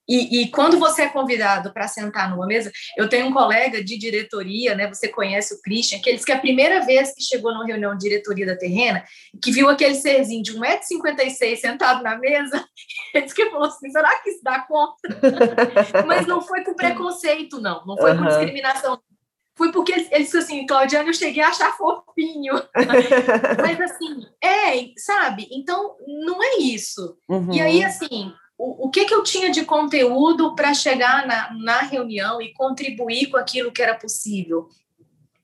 [0.09, 3.99] E, e, quando você é convidado para sentar numa mesa, eu tenho um colega de
[3.99, 4.87] diretoria, né?
[4.89, 7.97] Você conhece o Christian, que ele disse que a primeira vez que chegou numa reunião
[7.97, 9.03] de diretoria da Terrena,
[9.43, 12.65] que viu aquele serzinho de 1,56m sentado na mesa,
[13.15, 14.97] ele disse que falou assim: será que isso dá conta?
[16.07, 18.19] Mas não foi por preconceito, não, não foi uhum.
[18.19, 19.01] por discriminação.
[19.57, 22.55] Foi porque ele, ele disse assim, Claudiane, eu cheguei a achar fofinho.
[23.63, 25.49] Mas assim, é, sabe?
[25.53, 27.17] Então, não é isso.
[27.29, 27.53] Uhum.
[27.53, 31.81] E aí, assim, o, o que, que eu tinha de conteúdo para chegar na, na
[31.81, 34.69] reunião e contribuir com aquilo que era possível.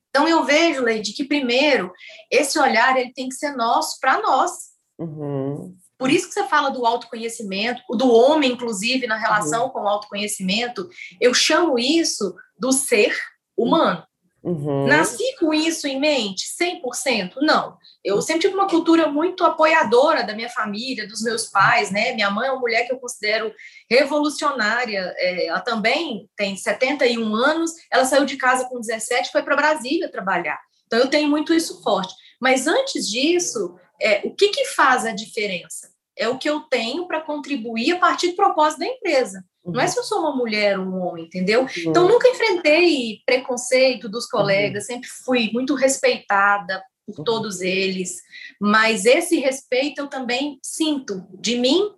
[0.09, 1.93] Então eu vejo, Leide, que primeiro
[2.31, 4.71] esse olhar ele tem que ser nosso para nós.
[4.99, 5.77] Uhum.
[5.97, 9.71] Por isso que você fala do autoconhecimento, do homem, inclusive, na relação uhum.
[9.71, 10.89] com o autoconhecimento,
[11.21, 13.15] eu chamo isso do ser
[13.57, 14.03] humano.
[14.43, 14.87] Uhum.
[14.87, 17.35] Nasci com isso em mente, 100%?
[17.43, 17.77] Não.
[18.03, 22.13] Eu sempre tive uma cultura muito apoiadora da minha família, dos meus pais, né?
[22.13, 23.53] Minha mãe é uma mulher que eu considero
[23.89, 25.15] revolucionária.
[25.19, 30.11] É, ela também tem 71 anos, ela saiu de casa com 17 foi para Brasília
[30.11, 30.59] trabalhar.
[30.87, 32.15] Então eu tenho muito isso forte.
[32.41, 35.91] Mas antes disso, é, o que, que faz a diferença?
[36.17, 39.45] É o que eu tenho para contribuir a partir do propósito da empresa.
[39.65, 39.73] Uhum.
[39.73, 41.63] Não é se eu sou uma mulher ou um homem, entendeu?
[41.63, 41.69] Uhum.
[41.87, 44.31] Então, nunca enfrentei preconceito dos uhum.
[44.31, 47.25] colegas, sempre fui muito respeitada por uhum.
[47.25, 48.17] todos eles,
[48.61, 51.93] mas esse respeito eu também sinto de mim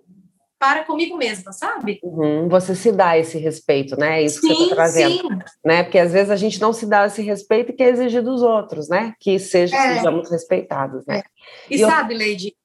[0.63, 1.99] para comigo mesma, sabe?
[2.05, 4.21] Uhum, você se dá esse respeito, né?
[4.21, 5.29] É isso sim, que você está trazendo.
[5.29, 5.39] Sim.
[5.65, 5.83] Né?
[5.83, 8.89] Porque às vezes a gente não se dá esse respeito e quer exigir dos outros,
[8.89, 9.13] né?
[9.19, 9.97] Que seja, é.
[9.97, 11.19] sejamos respeitados, né?
[11.19, 11.23] É.
[11.69, 12.19] E, e sabe, eu...
[12.19, 12.62] Lady, é,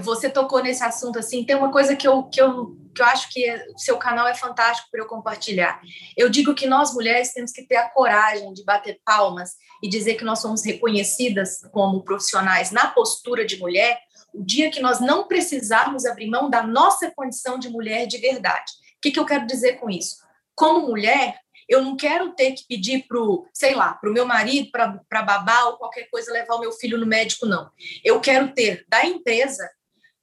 [0.00, 3.30] você tocou nesse assunto assim, tem uma coisa que eu, que eu, que eu acho
[3.30, 5.80] que o seu canal é fantástico para eu compartilhar.
[6.16, 9.52] Eu digo que nós mulheres temos que ter a coragem de bater palmas
[9.82, 14.00] e dizer que nós somos reconhecidas como profissionais na postura de mulher,
[14.34, 18.72] o dia que nós não precisarmos abrir mão da nossa condição de mulher de verdade.
[18.96, 20.16] O que, que eu quero dizer com isso?
[20.54, 21.38] Como mulher,
[21.70, 25.22] eu não quero ter que pedir para o, sei lá, para o meu marido, para
[25.22, 27.70] babá ou qualquer coisa levar o meu filho no médico, não.
[28.04, 29.70] Eu quero ter da empresa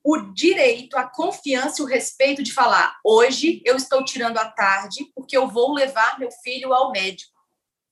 [0.04, 5.10] o direito, a confiança e o respeito de falar: hoje eu estou tirando a tarde
[5.16, 7.32] porque eu vou levar meu filho ao médico.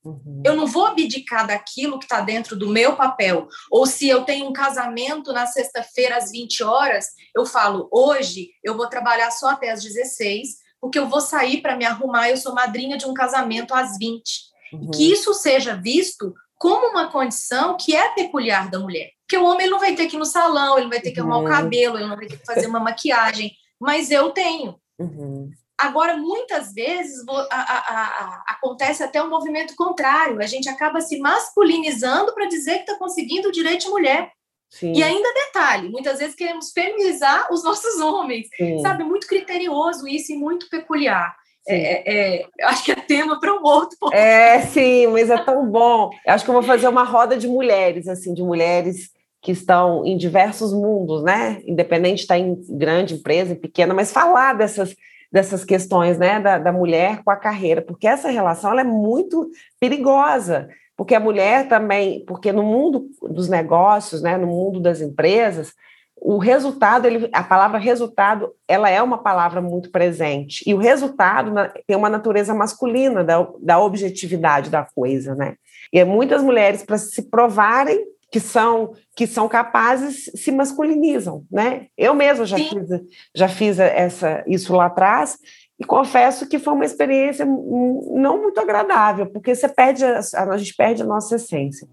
[0.03, 0.43] Uhum.
[0.45, 3.47] Eu não vou abdicar daquilo que está dentro do meu papel.
[3.71, 8.75] Ou se eu tenho um casamento na sexta-feira às 20 horas, eu falo: hoje eu
[8.75, 12.53] vou trabalhar só até às 16, porque eu vou sair para me arrumar, eu sou
[12.53, 14.23] madrinha de um casamento às 20.
[14.71, 14.91] Uhum.
[14.91, 19.09] Que isso seja visto como uma condição que é peculiar da mulher.
[19.21, 21.19] Porque o homem não vai ter que ir no salão, ele não vai ter que
[21.19, 21.45] arrumar uhum.
[21.45, 24.79] o cabelo, ele não vai ter que fazer uma maquiagem, mas eu tenho.
[24.99, 25.49] Uhum.
[25.75, 30.39] Agora, muitas vezes, a, a, a, acontece até um movimento contrário.
[30.39, 34.31] A gente acaba se masculinizando para dizer que está conseguindo o direito de mulher.
[34.69, 34.93] Sim.
[34.93, 38.79] E ainda detalhe, muitas vezes queremos feminizar os nossos homens, Sim.
[38.79, 39.03] sabe?
[39.03, 41.35] Muito criterioso isso e muito peculiar.
[41.67, 43.97] É, é, acho que é tema para um outro.
[44.13, 46.11] É, sim, mas é tão bom.
[46.27, 49.09] Acho que eu vou fazer uma roda de mulheres, assim, de mulheres
[49.41, 51.61] que estão em diversos mundos, né?
[51.65, 54.95] Independente de estar em grande empresa, em pequena, mas falar dessas
[55.31, 59.49] dessas questões né, da, da mulher com a carreira, porque essa relação ela é muito
[59.77, 65.73] perigosa, porque a mulher também, porque no mundo dos negócios, né, no mundo das empresas,
[66.15, 70.63] o resultado, ele, a palavra resultado, ela é uma palavra muito presente.
[70.65, 71.51] E o resultado
[71.85, 75.55] tem uma natureza masculina da, da objetividade da coisa, né?
[75.93, 81.87] E é muitas mulheres, para se provarem que são que são capazes, se masculinizam, né?
[81.97, 82.89] Eu mesma já fiz,
[83.33, 85.37] já fiz essa, isso lá atrás,
[85.79, 90.75] e confesso que foi uma experiência não muito agradável, porque você perde a, a gente
[90.75, 91.87] perde a nossa essência.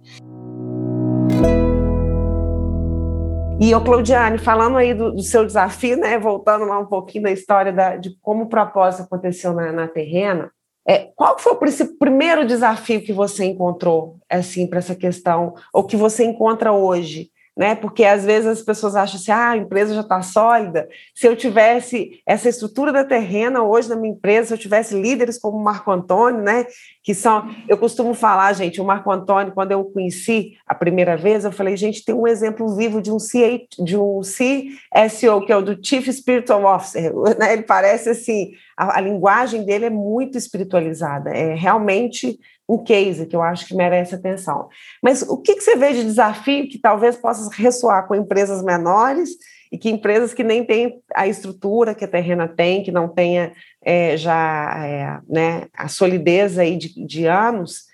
[3.61, 7.31] E o Claudiane, falando aí do, do, seu desafio, né, voltando lá um pouquinho da
[7.31, 10.51] história da, de como o propósito aconteceu na, na terrena,
[10.87, 15.97] é, qual foi o primeiro desafio que você encontrou assim para essa questão, ou que
[15.97, 17.75] você encontra hoje né?
[17.75, 20.89] Porque às vezes as pessoas acham assim, ah, a empresa já está sólida.
[21.15, 25.39] Se eu tivesse essa estrutura da terrena hoje na minha empresa, se eu tivesse líderes
[25.39, 26.67] como o Marco Antônio, né?
[27.03, 31.17] Que são, eu costumo falar, gente, o Marco Antônio, quando eu o conheci a primeira
[31.17, 35.53] vez, eu falei, gente, tem um exemplo vivo de um CA, de um CSO, que
[35.53, 37.53] é o do Chief Spiritual Officer, né?
[37.53, 42.39] Ele parece assim, a, a linguagem dele é muito espiritualizada, é realmente
[42.69, 44.69] um case que eu acho que merece atenção.
[45.03, 49.31] Mas o que, que você vê de desafio que talvez possa ressoar com empresas menores
[49.71, 53.53] e que empresas que nem têm a estrutura que a Terrena tem, que não tenha
[53.83, 57.85] é, já é, né, a solidez aí de, de anos,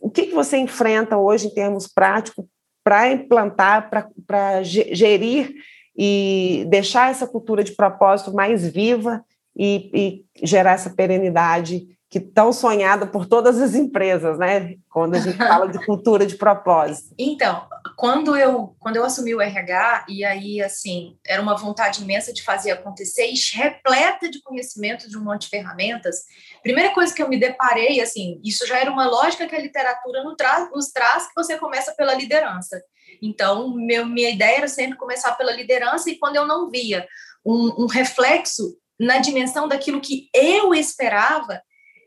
[0.00, 2.44] o que, que você enfrenta hoje em termos práticos
[2.84, 3.90] para implantar,
[4.26, 5.54] para gerir
[5.96, 9.24] e deixar essa cultura de propósito mais viva
[9.56, 14.76] e, e gerar essa perenidade que tão sonhada por todas as empresas, né?
[14.88, 17.14] Quando a gente fala de cultura de propósito.
[17.36, 17.66] Então,
[17.96, 22.42] quando eu quando eu assumi o RH e aí assim era uma vontade imensa de
[22.42, 26.24] fazer acontecer, repleta de conhecimento de um monte de ferramentas.
[26.62, 30.22] Primeira coisa que eu me deparei, assim, isso já era uma lógica que a literatura
[30.22, 32.80] nos traz, nos traz que você começa pela liderança.
[33.22, 37.06] Então, meu, minha ideia era sempre começar pela liderança e quando eu não via
[37.44, 41.60] um, um reflexo na dimensão daquilo que eu esperava,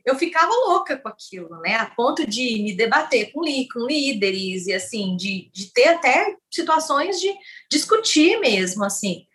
[0.10, 1.76] eu ficava louca com aquilo, né?
[1.76, 7.20] A ponto de me debater com, com líderes e, assim, de, de ter até situações
[7.20, 7.34] de
[7.72, 9.28] discutir mesmo, assim.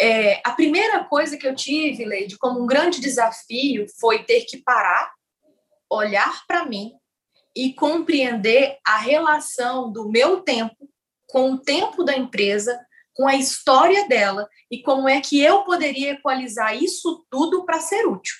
[0.00, 4.58] É, a primeira coisa que eu tive, Leide, como um grande desafio foi ter que
[4.58, 5.12] parar,
[5.90, 6.92] olhar para mim
[7.54, 10.88] e compreender a relação do meu tempo
[11.28, 12.78] com o tempo da empresa,
[13.14, 18.06] com a história dela e como é que eu poderia equalizar isso tudo para ser
[18.06, 18.34] útil.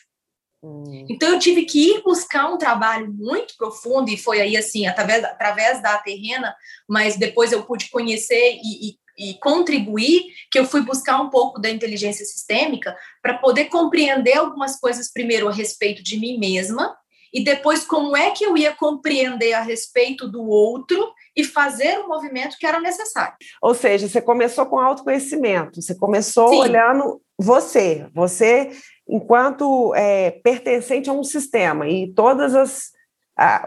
[0.62, 1.06] Hum.
[1.10, 5.24] Então eu tive que ir buscar um trabalho muito profundo e foi aí assim através,
[5.24, 6.54] através da terrena,
[6.88, 11.60] mas depois eu pude conhecer e, e e contribuir, que eu fui buscar um pouco
[11.60, 16.96] da inteligência sistêmica para poder compreender algumas coisas primeiro a respeito de mim mesma
[17.32, 22.08] e depois como é que eu ia compreender a respeito do outro e fazer o
[22.08, 23.34] movimento que era necessário.
[23.60, 26.60] Ou seja, você começou com autoconhecimento, você começou Sim.
[26.60, 28.70] olhando você, você
[29.08, 32.90] enquanto é, pertencente a um sistema e todas as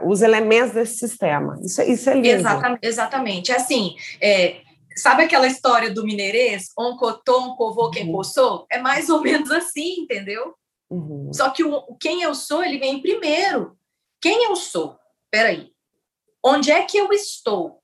[0.03, 1.57] os elementos desse sistema.
[1.61, 2.27] Isso, isso é lindo.
[2.27, 2.79] Exatamente.
[2.83, 3.51] exatamente.
[3.51, 4.61] Assim, é,
[4.95, 6.69] sabe aquela história do mineirês?
[6.77, 8.59] Oncotom, covô, quem possou?
[8.59, 8.65] Uhum.
[8.71, 10.53] É mais ou menos assim, entendeu?
[10.89, 11.31] Uhum.
[11.33, 13.75] Só que o, quem eu sou, ele vem primeiro.
[14.21, 14.97] Quem eu sou?
[15.31, 15.71] Peraí.
[16.43, 17.81] Onde é que eu estou?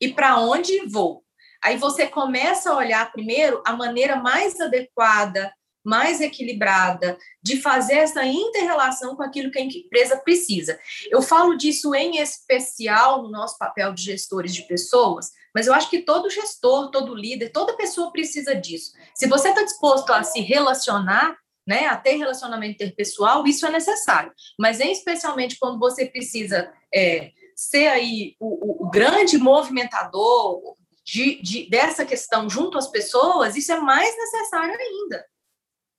[0.00, 1.22] E para onde vou?
[1.62, 5.52] Aí você começa a olhar primeiro a maneira mais adequada,
[5.84, 10.78] mais equilibrada, de fazer essa interrelação com aquilo que a empresa precisa.
[11.10, 15.88] Eu falo disso em especial no nosso papel de gestores de pessoas, mas eu acho
[15.88, 18.92] que todo gestor, todo líder, toda pessoa precisa disso.
[19.14, 21.36] Se você está disposto a se relacionar,
[21.66, 24.32] né, a ter relacionamento interpessoal, isso é necessário.
[24.58, 31.68] Mas, em especialmente, quando você precisa é, ser aí o, o, grande movimentador de, de,
[31.68, 35.24] dessa questão junto às pessoas, isso é mais necessário ainda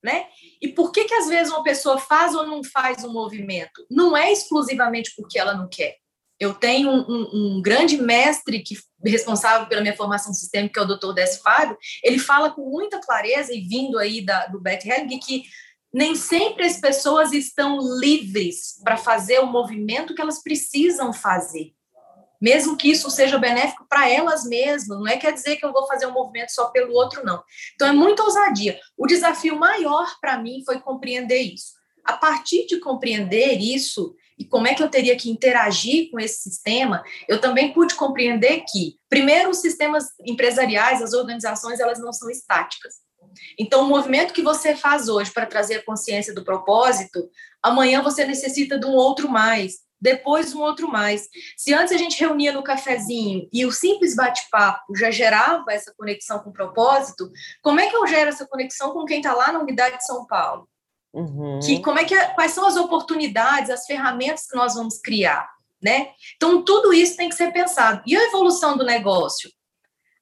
[0.03, 0.25] né?
[0.61, 3.85] E por que que às vezes uma pessoa faz ou não faz um movimento?
[3.89, 5.95] Não é exclusivamente porque ela não quer.
[6.39, 10.81] Eu tenho um, um, um grande mestre que responsável pela minha formação sistêmica, que é
[10.83, 11.13] o Dr.
[11.13, 15.43] Décio Fábio, ele fala com muita clareza e vindo aí da, do Beth Helling que
[15.93, 21.73] nem sempre as pessoas estão livres para fazer o movimento que elas precisam fazer
[22.39, 24.97] mesmo que isso seja benéfico para elas mesmas.
[24.97, 27.43] Não é quer dizer que eu vou fazer um movimento só pelo outro, não.
[27.75, 28.79] Então é muita ousadia.
[28.97, 31.73] O desafio maior para mim foi compreender isso.
[32.05, 36.41] A partir de compreender isso e como é que eu teria que interagir com esse
[36.41, 42.29] sistema, eu também pude compreender que, primeiro, os sistemas empresariais, as organizações, elas não são
[42.29, 42.95] estáticas.
[43.59, 47.29] Então, o movimento que você faz hoje para trazer a consciência do propósito,
[47.61, 51.27] amanhã você necessita de um outro mais, depois um outro mais.
[51.57, 56.39] Se antes a gente reunia no cafezinho e o simples bate-papo já gerava essa conexão
[56.39, 57.29] com o propósito,
[57.61, 60.25] como é que eu gero essa conexão com quem está lá na unidade de São
[60.25, 60.67] Paulo?
[61.13, 61.59] Uhum.
[61.59, 65.49] Que, como é que, quais são as oportunidades, as ferramentas que nós vamos criar?
[65.81, 66.11] Né?
[66.35, 68.03] Então, tudo isso tem que ser pensado.
[68.05, 69.49] E a evolução do negócio?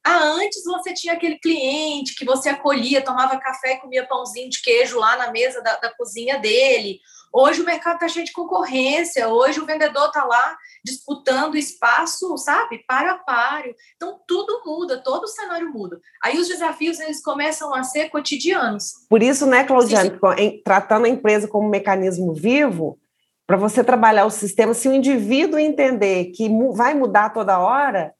[0.04, 4.62] Ah, antes você tinha aquele cliente que você acolhia, tomava café e comia pãozinho de
[4.62, 7.00] queijo lá na mesa da, da cozinha dele.
[7.32, 12.84] Hoje o mercado está cheio de concorrência, hoje o vendedor está lá disputando espaço, sabe,
[12.86, 13.74] para a páreo.
[13.96, 16.00] Então tudo muda, todo o cenário muda.
[16.22, 18.92] Aí os desafios eles começam a ser cotidianos.
[19.08, 20.18] Por isso, né, Claudiane,
[20.64, 22.98] tratando a empresa como um mecanismo vivo,
[23.46, 28.12] para você trabalhar o sistema, se o indivíduo entender que vai mudar toda hora,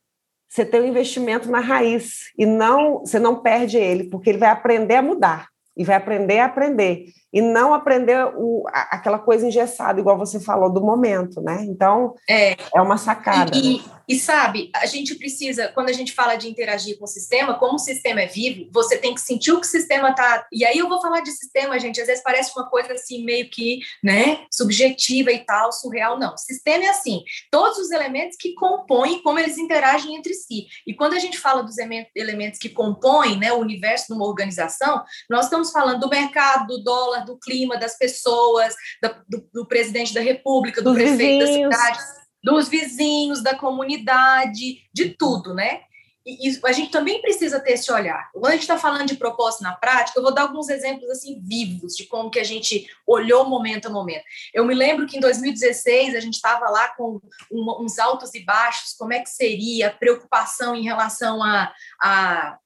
[0.49, 4.39] você tem o um investimento na raiz e não você não perde ele, porque ele
[4.39, 9.47] vai aprender a mudar e vai aprender a aprender e não aprender o, aquela coisa
[9.47, 11.65] engessada, igual você falou, do momento, né?
[11.69, 13.57] Então, é, é uma sacada.
[13.57, 13.85] E, né?
[14.09, 17.75] e, sabe, a gente precisa, quando a gente fala de interagir com o sistema, como
[17.75, 20.47] o sistema é vivo, você tem que sentir o que o sistema tá.
[20.51, 23.51] E aí eu vou falar de sistema, gente, às vezes parece uma coisa assim, meio
[23.51, 26.19] que, né, subjetiva e tal, surreal.
[26.19, 26.33] Não.
[26.33, 30.67] O sistema é assim, todos os elementos que compõem como eles interagem entre si.
[30.87, 31.77] E quando a gente fala dos
[32.17, 36.83] elementos que compõem, né, o universo de uma organização, nós estamos falando do mercado, do
[36.83, 41.71] dólar, fala do clima, das pessoas, da, do, do, presidente da república, do, prefeito vizinhos.
[41.71, 41.99] da cidade,
[42.43, 45.83] dos vizinhos, da comunidade, de tudo, né?
[46.27, 48.31] E, e a gente também precisa ter esse olhar.
[48.33, 51.41] Quando a gente está falando de propósito na prática, eu vou dar alguns exemplos assim
[51.43, 54.25] vivos de como que a gente olhou momento a momento.
[54.53, 58.45] Eu me lembro que em 2016 a gente estava lá com um, uns altos e
[58.45, 62.59] baixos, como é que seria, preocupação em relação a, a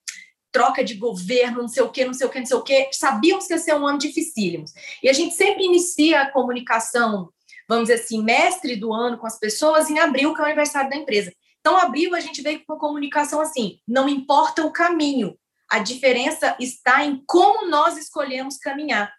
[0.53, 2.90] troca de governo, não sei o quê, não sei o quê, não sei o quê.
[2.92, 4.66] Sabíamos que ia ser um ano dificílimo.
[5.03, 7.30] E a gente sempre inicia a comunicação,
[7.68, 10.90] vamos dizer assim, mestre do ano com as pessoas em abril, que é o aniversário
[10.90, 11.32] da empresa.
[11.61, 15.36] Então, abril, a gente veio com a comunicação assim: não importa o caminho,
[15.70, 19.12] a diferença está em como nós escolhemos caminhar.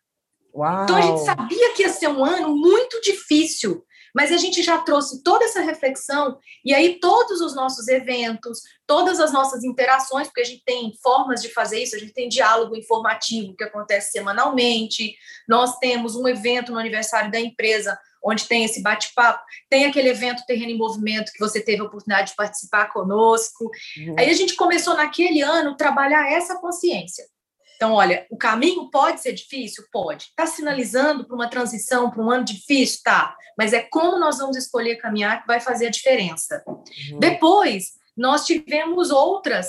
[0.54, 0.84] Uau.
[0.84, 3.84] Então, a gente sabia que ia ser um ano muito difícil,
[4.14, 9.20] mas a gente já trouxe toda essa reflexão, e aí todos os nossos eventos, todas
[9.20, 12.76] as nossas interações, porque a gente tem formas de fazer isso, a gente tem diálogo
[12.76, 15.16] informativo que acontece semanalmente,
[15.48, 20.46] nós temos um evento no aniversário da empresa, onde tem esse bate-papo, tem aquele evento
[20.46, 23.70] Terreno em Movimento que você teve a oportunidade de participar conosco.
[23.98, 24.16] Uhum.
[24.18, 27.26] Aí a gente começou naquele ano a trabalhar essa consciência.
[27.84, 29.84] Então, olha, o caminho pode ser difícil?
[29.92, 30.28] Pode.
[30.28, 33.02] Está sinalizando para uma transição, para um ano difícil?
[33.04, 33.36] Tá.
[33.58, 36.64] Mas é como nós vamos escolher caminhar que vai fazer a diferença.
[36.66, 37.20] Uhum.
[37.20, 39.68] Depois, nós tivemos outras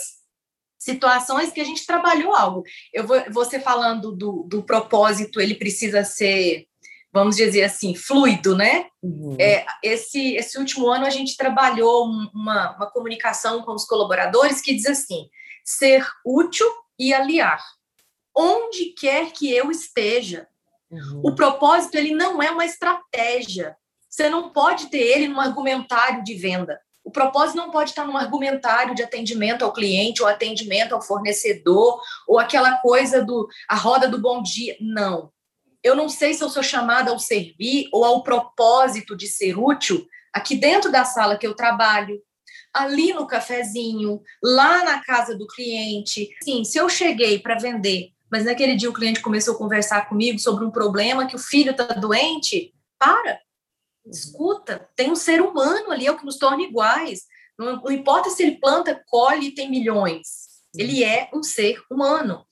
[0.79, 2.63] situações que a gente trabalhou algo.
[2.93, 6.69] Eu vou você falando do, do propósito, ele precisa ser,
[7.13, 8.87] vamos dizer assim, fluido, né?
[9.03, 9.37] Uhum.
[9.41, 14.73] É, esse, esse último ano a gente trabalhou uma, uma comunicação com os colaboradores que
[14.73, 15.29] diz assim:
[15.65, 17.61] ser útil e aliar
[18.37, 20.49] onde quer que eu esteja.
[20.91, 21.23] Uhum.
[21.25, 23.77] O propósito ele não é uma estratégia.
[24.09, 26.81] Você não pode ter ele num argumentário de venda.
[27.03, 32.01] O propósito não pode estar num argumentário de atendimento ao cliente, ou atendimento ao fornecedor,
[32.27, 34.77] ou aquela coisa do a roda do bom dia.
[34.81, 35.31] Não.
[35.83, 40.07] Eu não sei se eu sou chamada ao servir ou ao propósito de ser útil
[40.33, 42.21] aqui dentro da sala que eu trabalho,
[42.73, 46.29] ali no cafezinho, lá na casa do cliente.
[46.43, 50.41] Sim, se eu cheguei para vender mas naquele dia o cliente começou a conversar comigo
[50.41, 53.39] sobre um problema que o filho está doente, para,
[54.05, 57.27] escuta, tem um ser humano ali, é o que nos torna iguais.
[57.57, 60.27] Não, não importa se ele planta, colhe e tem milhões.
[60.77, 62.45] Ele é um ser humano,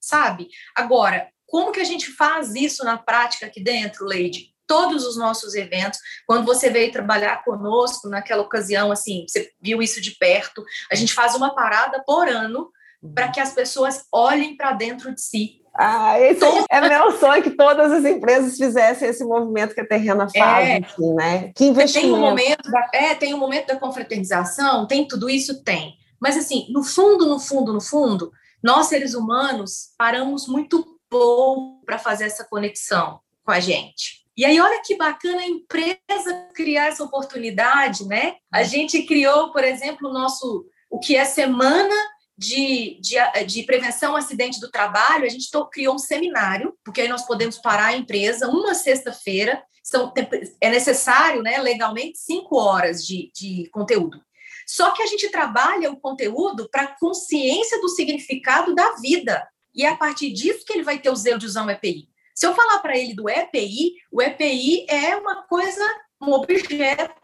[0.00, 0.46] sabe?
[0.76, 4.54] Agora, como que a gente faz isso na prática aqui dentro, Leide?
[4.64, 10.00] Todos os nossos eventos, quando você veio trabalhar conosco naquela ocasião, assim, você viu isso
[10.00, 12.70] de perto, a gente faz uma parada por ano
[13.14, 15.62] para que as pessoas olhem para dentro de si.
[15.78, 16.64] Ah, esse Todo...
[16.70, 20.76] é meu sonho que todas as empresas fizessem esse movimento que a Terrena faz, é,
[20.78, 21.52] assim, né?
[21.54, 22.08] Que investimento.
[22.08, 25.94] Tem um momento, da, é, tem um momento da confraternização, tem tudo isso, tem.
[26.18, 28.32] Mas assim, no fundo, no fundo, no fundo,
[28.62, 34.24] nós seres humanos paramos muito pouco para fazer essa conexão com a gente.
[34.36, 38.34] E aí, olha que bacana a empresa criar essa oportunidade, né?
[38.52, 41.94] A gente criou, por exemplo, o nosso o que é semana
[42.36, 43.16] de, de,
[43.46, 47.58] de, prevenção ao acidente do trabalho, a gente criou um seminário, porque aí nós podemos
[47.58, 50.12] parar a empresa uma sexta-feira, são,
[50.60, 54.20] é necessário, né, legalmente, cinco horas de, de conteúdo.
[54.66, 59.46] Só que a gente trabalha o conteúdo para consciência do significado da vida.
[59.72, 62.08] e é a partir disso que ele vai ter o zelo de usar um EPI.
[62.34, 65.82] Se eu falar para ele do EPI, o EPI é uma coisa,
[66.20, 67.14] um objeto.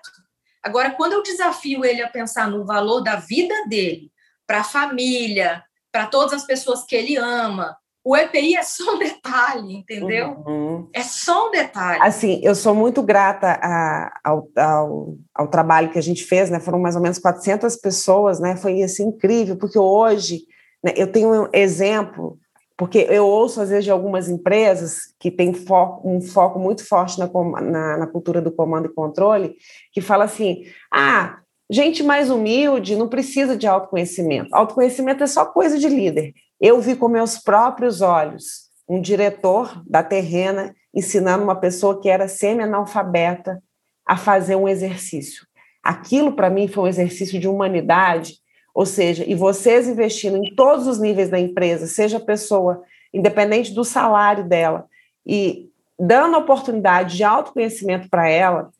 [0.63, 4.12] Agora, quando eu desafio ele a pensar no valor da vida dele,
[4.53, 7.75] para a família, para todas as pessoas que ele ama,
[8.05, 10.45] o EPI é só um detalhe, entendeu?
[10.47, 10.91] Uhum.
[10.93, 12.03] É só um detalhe.
[12.03, 16.61] Assim, eu sou muito grata a, ao, ao, ao, trabalho que a gente fez, né?
[16.61, 18.55] Foram mais ou menos 400 pessoas, né?
[18.55, 20.43] Foi assim, incrível, porque hoje
[20.85, 22.39] né, eu tenho um exemplo,
[22.77, 27.19] porque eu ouço às vezes de algumas empresas que têm foco, um foco muito forte
[27.19, 27.27] na,
[27.63, 29.57] na, na cultura do comando e controle,
[29.93, 31.39] que fala assim: ah,
[31.73, 34.55] gente mais humilde não precisa de autoconhecimento.
[34.55, 36.35] Autoconhecimento é só coisa de líder.
[36.61, 42.29] Eu vi com meus próprios olhos um diretor da terrena ensinando uma pessoa que era
[42.29, 43.62] semi-analfabeta
[44.07, 45.47] a fazer um exercício.
[45.83, 48.35] Aquilo, para mim, foi um exercício de humanidade,
[48.75, 53.73] ou seja, e vocês investindo em todos os níveis da empresa, seja a pessoa, independente
[53.73, 54.87] do salário dela,
[55.27, 58.70] e dando oportunidade de autoconhecimento para ela,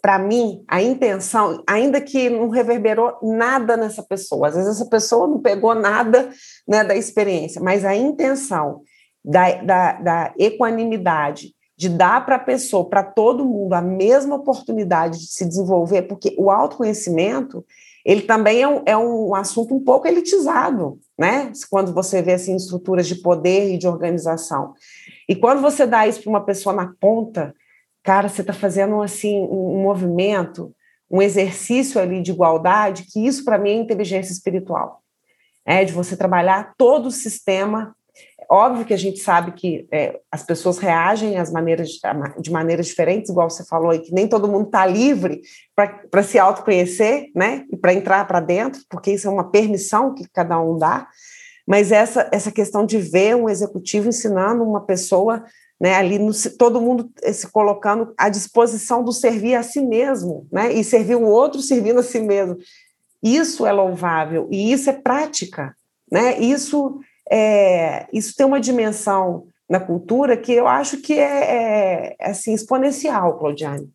[0.00, 5.26] para mim, a intenção, ainda que não reverberou nada nessa pessoa, às vezes essa pessoa
[5.26, 6.30] não pegou nada
[6.66, 8.82] né, da experiência, mas a intenção
[9.24, 15.18] da, da, da equanimidade, de dar para a pessoa, para todo mundo, a mesma oportunidade
[15.18, 17.64] de se desenvolver, porque o autoconhecimento,
[18.04, 21.50] ele também é um, é um assunto um pouco elitizado, né?
[21.70, 24.74] Quando você vê assim, estruturas de poder e de organização.
[25.26, 27.54] E quando você dá isso para uma pessoa na ponta,
[28.10, 30.74] cara, você está fazendo assim um movimento,
[31.08, 35.00] um exercício ali de igualdade, que isso para mim é inteligência espiritual.
[35.64, 37.94] É de você trabalhar todo o sistema.
[38.50, 41.90] Óbvio que a gente sabe que é, as pessoas reagem às maneiras,
[42.40, 45.40] de maneiras diferentes, igual você falou aí, que nem todo mundo está livre
[45.76, 47.64] para se autoconhecer, né?
[47.70, 51.06] E para entrar para dentro, porque isso é uma permissão que cada um dá.
[51.64, 55.44] Mas essa, essa questão de ver um executivo ensinando uma pessoa
[55.80, 60.46] né, ali no, todo mundo eh, se colocando à disposição do servir a si mesmo,
[60.52, 62.58] né, e servir o outro servindo a si mesmo.
[63.22, 65.74] Isso é louvável e isso é prática,
[66.10, 66.38] né?
[66.38, 67.00] Isso
[67.30, 73.38] é, isso tem uma dimensão na cultura que eu acho que é, é assim exponencial,
[73.38, 73.88] Claudiane.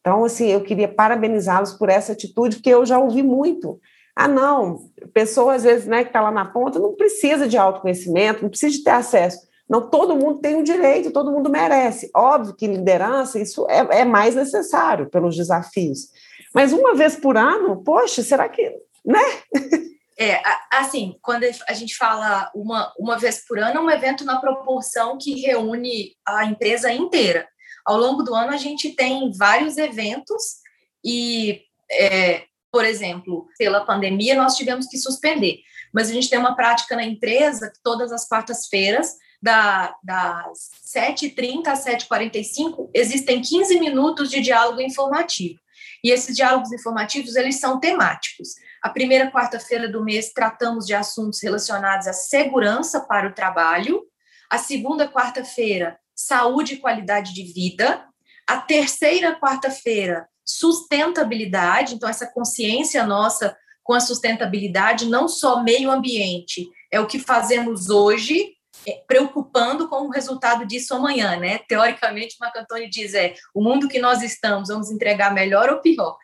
[0.00, 3.78] Então, assim, eu queria parabenizá-los por essa atitude, porque eu já ouvi muito.
[4.16, 8.42] Ah, não, pessoa às vezes, né, que está lá na ponta, não precisa de autoconhecimento,
[8.42, 9.38] não precisa de ter acesso.
[9.68, 12.10] Não, todo mundo tem um direito, todo mundo merece.
[12.14, 16.08] Óbvio que liderança, isso é, é mais necessário pelos desafios.
[16.54, 18.70] Mas uma vez por ano, poxa, será que.
[19.04, 19.22] Né?
[20.18, 20.40] É,
[20.70, 25.16] assim, quando a gente fala uma, uma vez por ano, é um evento na proporção
[25.18, 27.48] que reúne a empresa inteira.
[27.84, 30.60] Ao longo do ano, a gente tem vários eventos
[31.04, 35.58] e, é, por exemplo, pela pandemia, nós tivemos que suspender.
[35.92, 41.66] Mas a gente tem uma prática na empresa que todas as quartas-feiras da, das 7h30
[41.66, 45.58] às 7h45, existem 15 minutos de diálogo informativo.
[46.04, 48.50] E esses diálogos informativos, eles são temáticos.
[48.82, 54.02] A primeira quarta-feira do mês tratamos de assuntos relacionados à segurança para o trabalho.
[54.50, 58.04] A segunda quarta-feira, saúde e qualidade de vida.
[58.48, 61.94] A terceira quarta-feira, sustentabilidade.
[61.94, 67.90] Então, essa consciência nossa com a sustentabilidade, não só meio ambiente, é o que fazemos
[67.90, 68.52] hoje,
[69.06, 71.58] preocupando com o resultado disso amanhã, né?
[71.68, 72.58] Teoricamente, o Marco
[72.90, 76.16] diz é o mundo que nós estamos, vamos entregar melhor ou pior.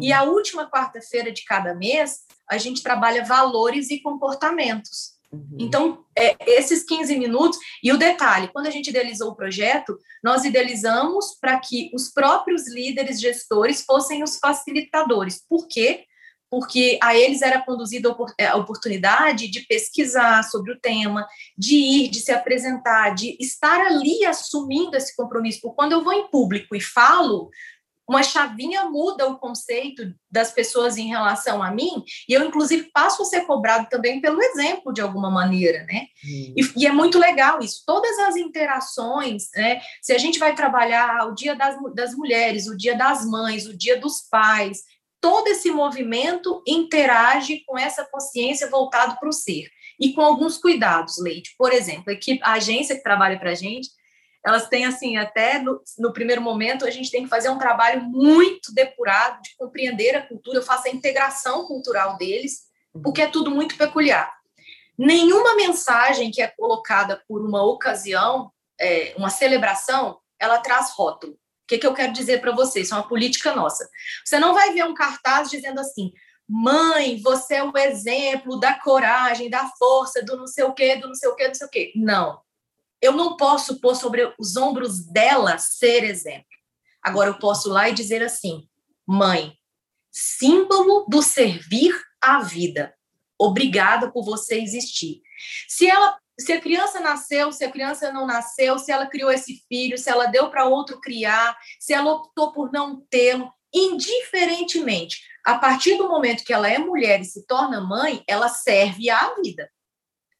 [0.00, 5.14] E a última quarta-feira de cada mês, a gente trabalha valores e comportamentos.
[5.32, 5.56] Uhum.
[5.58, 10.44] Então, é, esses 15 minutos, e o detalhe, quando a gente idealizou o projeto, nós
[10.44, 15.42] idealizamos para que os próprios líderes gestores fossem os facilitadores.
[15.48, 16.04] Por quê?
[16.54, 21.26] Porque a eles era conduzida é, a oportunidade de pesquisar sobre o tema,
[21.58, 25.60] de ir, de se apresentar, de estar ali assumindo esse compromisso.
[25.60, 27.50] Porque quando eu vou em público e falo,
[28.08, 33.22] uma chavinha muda o conceito das pessoas em relação a mim, e eu, inclusive, passo
[33.22, 36.06] a ser cobrado também pelo exemplo, de alguma maneira, né?
[36.24, 36.54] Hum.
[36.56, 37.82] E, e, é muito legal isso.
[37.84, 39.80] Todas as interações, né?
[40.00, 43.76] Se a gente vai trabalhar o dia das, das mulheres, o dia das mães, o
[43.76, 44.82] dia dos pais,
[45.24, 51.16] todo esse movimento interage com essa consciência voltado para o ser e com alguns cuidados,
[51.16, 51.54] Leite.
[51.56, 53.88] Por exemplo, a, equipe, a agência que trabalha para a gente,
[54.44, 58.02] elas têm assim, até no, no, primeiro momento, a gente tem que fazer um trabalho
[58.02, 62.64] muito depurado de compreender a cultura, eu faço a integração cultural deles,
[63.02, 64.30] porque é tudo muito peculiar.
[64.98, 71.34] Nenhuma mensagem que é colocada por uma ocasião, é, uma celebração, ela traz rótulo.
[71.64, 72.86] O que, que eu quero dizer para vocês?
[72.86, 73.88] Isso é uma política nossa.
[74.22, 76.12] Você não vai ver um cartaz dizendo assim:
[76.46, 81.08] mãe, você é o exemplo da coragem, da força, do não sei o quê, do
[81.08, 81.92] não sei o quê, não sei o quê.
[81.96, 82.38] Não.
[83.00, 86.44] Eu não posso pôr sobre os ombros dela ser exemplo.
[87.02, 88.68] Agora eu posso ir lá e dizer assim:
[89.06, 89.58] mãe,
[90.12, 92.94] símbolo do servir à vida.
[93.38, 95.22] Obrigada por você existir.
[95.66, 99.64] Se ela se a criança nasceu, se a criança não nasceu, se ela criou esse
[99.68, 105.58] filho, se ela deu para outro criar, se ela optou por não tê-lo, indiferentemente, a
[105.58, 109.68] partir do momento que ela é mulher e se torna mãe, ela serve à vida.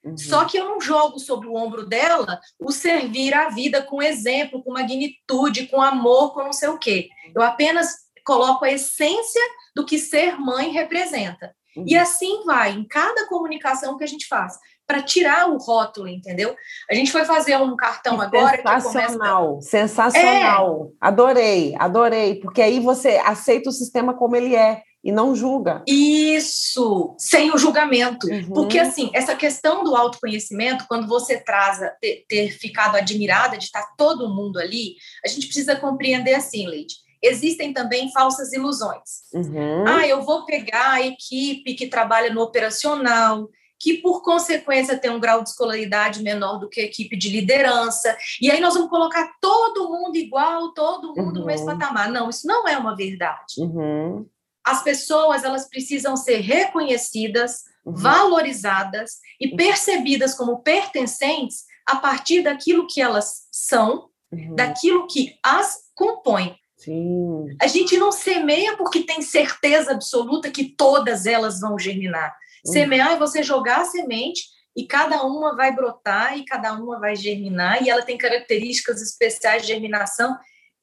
[0.04, 0.16] Uhum.
[0.18, 4.62] Só que eu não jogo sobre o ombro dela o servir à vida com exemplo,
[4.62, 7.08] com magnitude, com amor, com não sei o quê.
[7.34, 9.42] Eu apenas coloco a essência
[9.74, 11.54] do que ser mãe representa.
[11.76, 11.84] Uhum.
[11.86, 16.54] E assim vai, em cada comunicação que a gente faz para tirar o rótulo, entendeu?
[16.90, 19.68] A gente foi fazer um cartão agora sensacional, começa...
[19.68, 20.90] sensacional.
[20.92, 20.96] É.
[21.00, 25.82] Adorei, adorei, porque aí você aceita o sistema como ele é e não julga.
[25.86, 28.26] Isso, sem o julgamento.
[28.26, 28.52] Uhum.
[28.54, 33.94] Porque, assim, essa questão do autoconhecimento, quando você traz ter, ter, ficado admirada de estar
[33.98, 36.94] todo mundo ali, a gente precisa compreender assim, Leide.
[37.22, 39.24] Existem também falsas ilusões.
[39.32, 39.86] Uhum.
[39.86, 43.48] Ah, eu vou pegar a equipe que trabalha no operacional,
[43.84, 48.16] que por consequência tem um grau de escolaridade menor do que a equipe de liderança,
[48.40, 51.40] e aí nós vamos colocar todo mundo igual, todo mundo uhum.
[51.40, 52.10] no mesmo patamar.
[52.10, 53.58] Não, isso não é uma verdade.
[53.58, 54.26] Uhum.
[54.64, 57.92] As pessoas elas precisam ser reconhecidas, uhum.
[57.94, 64.54] valorizadas e percebidas como pertencentes a partir daquilo que elas são, uhum.
[64.54, 66.56] daquilo que as compõe.
[66.78, 67.54] Sim.
[67.60, 72.34] A gente não semeia porque tem certeza absoluta que todas elas vão germinar.
[72.64, 74.44] Semear é você jogar a semente
[74.76, 79.62] e cada uma vai brotar e cada uma vai germinar e ela tem características especiais
[79.62, 80.36] de germinação.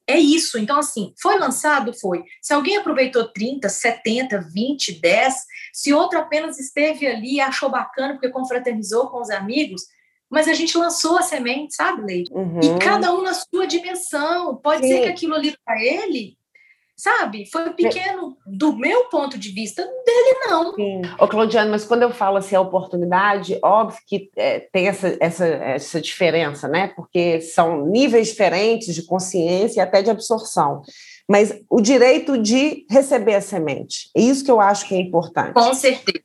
[0.06, 0.58] É isso.
[0.58, 1.92] Então, assim, foi lançado?
[1.94, 2.24] Foi.
[2.40, 5.34] Se alguém aproveitou 30, 70, 20, 10,
[5.72, 9.82] se outro apenas esteve ali e achou bacana porque confraternizou com os amigos,
[10.28, 12.32] mas a gente lançou a semente, sabe, Leide?
[12.32, 12.60] Uhum.
[12.60, 14.56] E cada um na sua dimensão.
[14.56, 14.88] Pode Sim.
[14.88, 16.36] ser que aquilo ali para ele
[16.96, 17.46] sabe?
[17.50, 20.74] Foi pequeno do meu ponto de vista, dele não.
[20.74, 21.02] Sim.
[21.18, 25.46] Ô, Claudiano, mas quando eu falo assim, a oportunidade, óbvio que é, tem essa, essa,
[25.46, 26.92] essa diferença, né?
[26.94, 30.82] Porque são níveis diferentes de consciência e até de absorção.
[31.28, 35.54] Mas o direito de receber a semente, é isso que eu acho que é importante.
[35.54, 36.22] Com certeza.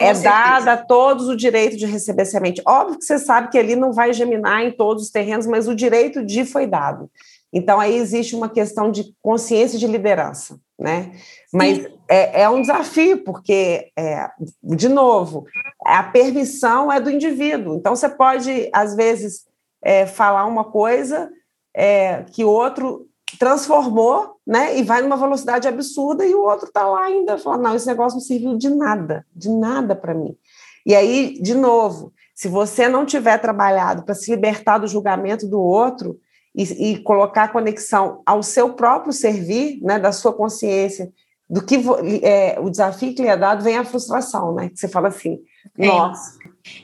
[0.00, 2.60] É dado a todos o direito de receber semente.
[2.66, 5.76] Óbvio que você sabe que ali não vai geminar em todos os terrenos, mas o
[5.76, 7.08] direito de foi dado.
[7.54, 11.12] Então, aí existe uma questão de consciência de liderança, né?
[11.52, 14.28] Mas é, é, um desafio, porque, é,
[14.60, 15.46] de novo,
[15.86, 17.76] a permissão é do indivíduo.
[17.76, 19.44] Então, você pode, às vezes,
[19.80, 21.30] é, falar uma coisa
[21.72, 23.06] é, que o outro
[23.38, 24.76] transformou, né?
[24.76, 28.16] E vai numa velocidade absurda e o outro está lá ainda falando, não, esse negócio
[28.16, 30.36] não serviu de nada, de nada para mim.
[30.84, 35.60] E aí, de novo, se você não tiver trabalhado para se libertar do julgamento do
[35.60, 36.18] outro,
[36.54, 41.12] e, e colocar conexão ao seu próprio servir, né, da sua consciência,
[41.48, 41.76] do que
[42.22, 44.70] é, o desafio que lhe é dado, vem a frustração, né?
[44.70, 45.38] Que você fala assim,
[45.76, 46.38] nossa.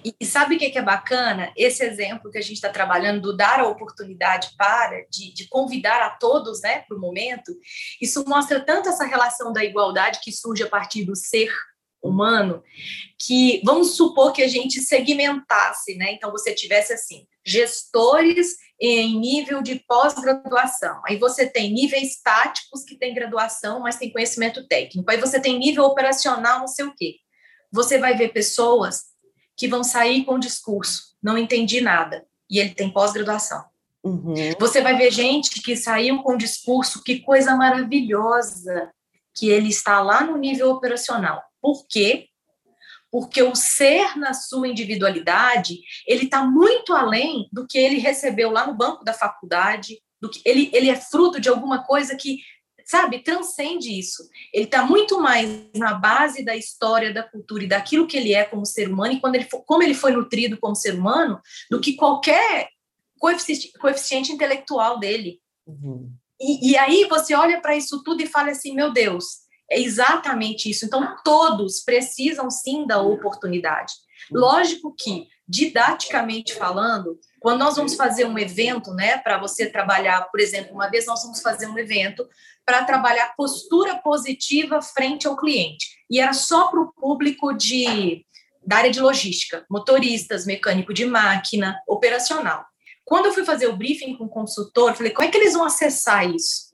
[0.05, 1.51] E, e sabe o que é bacana?
[1.57, 6.03] Esse exemplo que a gente está trabalhando do dar a oportunidade para, de, de convidar
[6.03, 7.57] a todos né, para o momento,
[8.01, 11.51] isso mostra tanto essa relação da igualdade que surge a partir do ser
[12.03, 12.63] humano,
[13.19, 16.13] que vamos supor que a gente segmentasse, né?
[16.13, 21.03] Então você tivesse assim, gestores em nível de pós-graduação.
[21.07, 25.11] Aí você tem níveis táticos que tem graduação, mas tem conhecimento técnico.
[25.11, 27.17] Aí você tem nível operacional, não sei o quê.
[27.71, 29.11] Você vai ver pessoas
[29.55, 33.63] que vão sair com discurso, não entendi nada, e ele tem pós-graduação.
[34.03, 34.35] Uhum.
[34.59, 38.91] Você vai ver gente que saiu com discurso, que coisa maravilhosa,
[39.35, 41.43] que ele está lá no nível operacional.
[41.61, 42.30] Por quê?
[43.11, 48.67] Porque o ser na sua individualidade ele está muito além do que ele recebeu lá
[48.67, 52.39] no banco da faculdade, do que ele, ele é fruto de alguma coisa que
[52.85, 54.29] sabe transcende isso.
[54.53, 58.45] Ele está muito mais na base da história, da cultura e daquilo que ele é
[58.45, 61.41] como ser humano e quando ele como ele foi nutrido como ser humano,
[61.71, 62.69] do que qualquer
[63.19, 65.41] coeficiente, coeficiente intelectual dele.
[65.67, 66.13] Uhum.
[66.41, 69.41] E, e aí você olha para isso tudo e fala assim, meu Deus,
[69.71, 70.85] é exatamente isso.
[70.85, 73.93] Então, todos precisam sim da oportunidade.
[74.31, 80.41] Lógico que, didaticamente falando, quando nós vamos fazer um evento, né, para você trabalhar, por
[80.41, 82.29] exemplo, uma vez nós vamos fazer um evento
[82.67, 85.87] para trabalhar postura positiva frente ao cliente.
[86.11, 88.25] E era só para o público de,
[88.67, 92.65] da área de logística, motoristas, mecânico de máquina, operacional.
[93.05, 95.65] Quando eu fui fazer o briefing com o consultor, falei, como é que eles vão
[95.65, 96.70] acessar isso?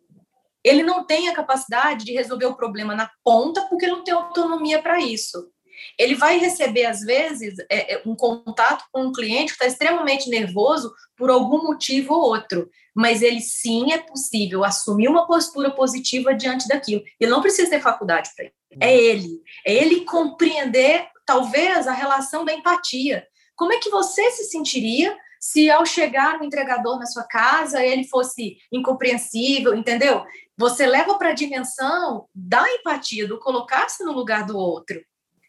[0.66, 4.82] Ele não tem a capacidade de resolver o problema na ponta porque não tem autonomia
[4.82, 5.48] para isso.
[5.96, 10.28] Ele vai receber, às vezes, é, é, um contato com um cliente que está extremamente
[10.28, 16.34] nervoso por algum motivo ou outro, mas ele sim é possível assumir uma postura positiva
[16.34, 17.04] diante daquilo.
[17.20, 18.54] Ele não precisa ter faculdade para isso.
[18.80, 19.40] É ele.
[19.64, 23.24] É ele compreender, talvez, a relação da empatia.
[23.54, 28.04] Como é que você se sentiria se ao chegar no entregador na sua casa ele
[28.04, 30.24] fosse incompreensível, entendeu?
[30.58, 35.00] Você leva para a dimensão da empatia, do colocar-se no lugar do outro.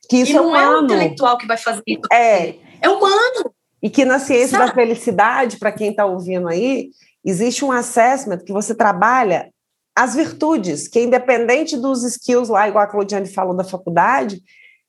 [0.09, 0.77] Que isso e é não humano.
[0.77, 2.01] é o intelectual que vai fazer isso.
[2.11, 2.55] É.
[2.81, 3.53] É humano.
[3.81, 4.69] E que na ciência Sabe?
[4.69, 6.89] da felicidade, para quem está ouvindo aí,
[7.23, 9.51] existe um assessment que você trabalha
[9.95, 14.41] as virtudes, que é independente dos skills lá, igual a Claudiane falou da faculdade,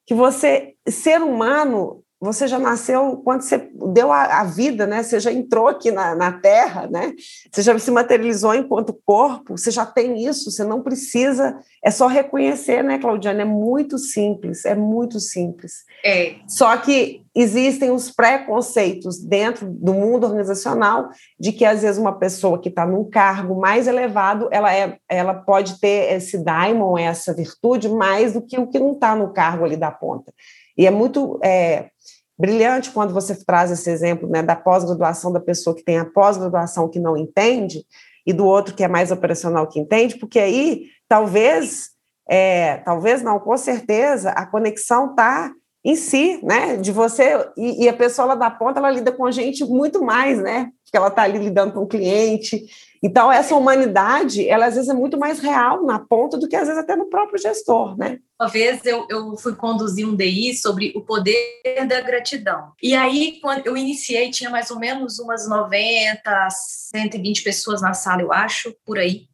[0.07, 5.03] que você, ser humano, você já nasceu, quando você deu a, a vida, né?
[5.05, 7.13] Você já entrou aqui na, na Terra, né?
[7.51, 12.09] Você já se materializou enquanto corpo, você já tem isso, você não precisa, é só
[12.09, 13.43] reconhecer, né, Claudiane?
[13.43, 15.85] É muito simples, é muito simples.
[16.05, 16.35] É.
[16.49, 22.61] Só que existem os preconceitos dentro do mundo organizacional de que às vezes uma pessoa
[22.61, 27.89] que está num cargo mais elevado, ela, é, ela pode ter esse daimon, essa virtude,
[27.89, 30.33] mais do que o que não está no cargo ali da ponta.
[30.79, 31.91] E é muito é,
[32.39, 36.89] brilhante quando você traz esse exemplo né, da pós-graduação da pessoa que tem a pós-graduação
[36.89, 37.85] que não entende
[38.25, 41.89] e do outro que é mais operacional que entende, porque aí talvez,
[42.29, 45.53] é, talvez não, com certeza, a conexão está
[45.85, 46.77] em si, né?
[46.77, 50.39] De você e, e, a pessoa lá da ponta ela lida com gente muito mais,
[50.41, 50.71] né?
[50.85, 52.65] Porque ela está ali lidando com o cliente.
[53.03, 56.67] Então essa humanidade, ela às vezes é muito mais real na ponta do que às
[56.67, 58.19] vezes até no próprio gestor, né?
[58.41, 62.73] Uma vez eu, eu fui conduzir um DI sobre o poder da gratidão.
[62.83, 68.23] E aí, quando eu iniciei, tinha mais ou menos umas 90, 120 pessoas na sala,
[68.23, 69.27] eu acho, por aí.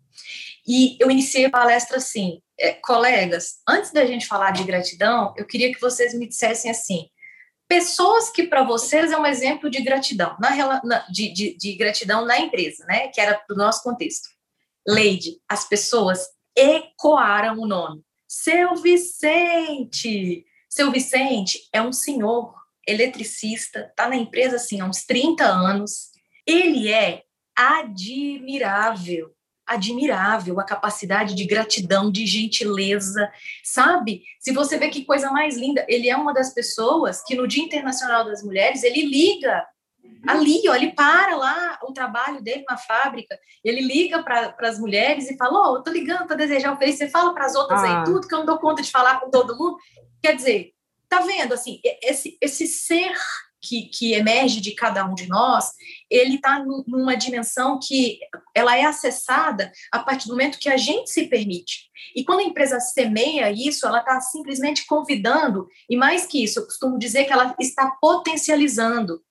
[0.67, 5.47] E eu iniciei a palestra assim, é, colegas, antes da gente falar de gratidão, eu
[5.47, 7.09] queria que vocês me dissessem assim,
[7.69, 12.25] pessoas que para vocês é um exemplo de gratidão, na, na de, de, de, gratidão
[12.25, 13.09] na empresa, né?
[13.09, 14.29] Que era do nosso contexto.
[14.87, 18.03] Leide, as pessoas ecoaram o nome.
[18.29, 20.45] Seu Vicente!
[20.69, 22.55] Seu Vicente é um senhor
[22.87, 26.11] eletricista, está na empresa assim há uns 30 anos.
[26.47, 27.23] Ele é
[27.57, 29.35] admirável
[29.67, 33.31] admirável a capacidade de gratidão, de gentileza,
[33.63, 34.23] sabe?
[34.39, 37.65] Se você vê que coisa mais linda, ele é uma das pessoas que no Dia
[37.65, 39.65] Internacional das Mulheres, ele liga
[40.27, 45.31] ali, ó, ele para lá o trabalho dele na fábrica, ele liga para as mulheres
[45.31, 47.55] e fala, ó, oh, eu tô ligando para desejar um feliz, você fala para as
[47.55, 48.01] outras ah.
[48.01, 49.77] aí tudo, que eu não dou conta de falar com todo mundo.
[50.23, 50.73] Quer dizer,
[51.09, 53.13] tá vendo, assim, esse, esse ser
[53.65, 55.71] que, que emerge de cada um de nós,
[56.11, 58.19] ele está numa dimensão que
[58.55, 61.91] ela é acessada a partir do momento que a gente se permite.
[62.15, 66.67] E quando a empresa semeia isso, ela está simplesmente convidando, e mais que isso, eu
[66.67, 69.23] costumo dizer que ela está potencializando.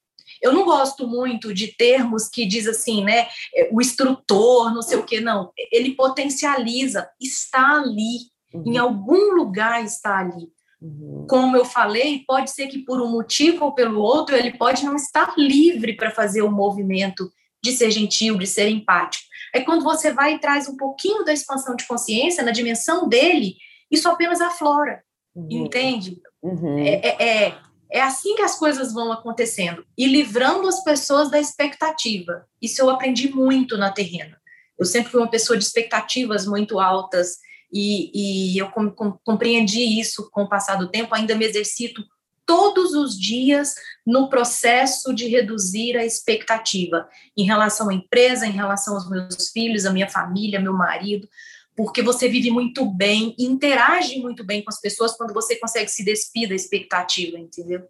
[0.41, 3.27] Eu não gosto muito de termos que diz assim, né,
[3.71, 5.51] o instrutor, não sei o que, não.
[5.71, 8.63] Ele potencializa, está ali, uhum.
[8.65, 10.51] em algum lugar está ali.
[10.83, 11.25] Uhum.
[11.29, 14.95] Como eu falei, pode ser que por um motivo ou pelo outro ele pode não
[14.95, 17.31] estar livre para fazer o movimento
[17.63, 19.23] de ser gentil, de ser empático.
[19.53, 23.55] É quando você vai e traz um pouquinho da expansão de consciência na dimensão dele,
[23.89, 25.01] isso apenas aflora,
[25.33, 25.47] uhum.
[25.49, 26.19] entende?
[26.41, 26.77] Uhum.
[26.79, 27.57] É, é, é,
[27.89, 32.45] é assim que as coisas vão acontecendo e livrando as pessoas da expectativa.
[32.61, 34.37] Isso eu aprendi muito na terrena.
[34.77, 37.37] Eu sempre fui uma pessoa de expectativas muito altas,
[37.73, 42.03] e, e eu com, com, compreendi isso com o passar do tempo, ainda me exercito
[42.45, 43.73] todos os dias
[44.05, 49.85] no processo de reduzir a expectativa em relação à empresa, em relação aos meus filhos,
[49.85, 51.27] à minha família, meu marido,
[51.75, 56.03] porque você vive muito bem, interage muito bem com as pessoas quando você consegue se
[56.05, 57.87] despir da expectativa, entendeu?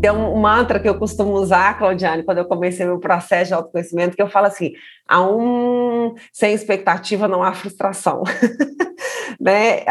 [0.00, 4.16] Tem um mantra que eu costumo usar, Claudiane, quando eu comecei meu processo de autoconhecimento,
[4.16, 4.72] que eu falo assim:
[5.08, 8.22] há um sem expectativa não há frustração.
[9.40, 9.82] né?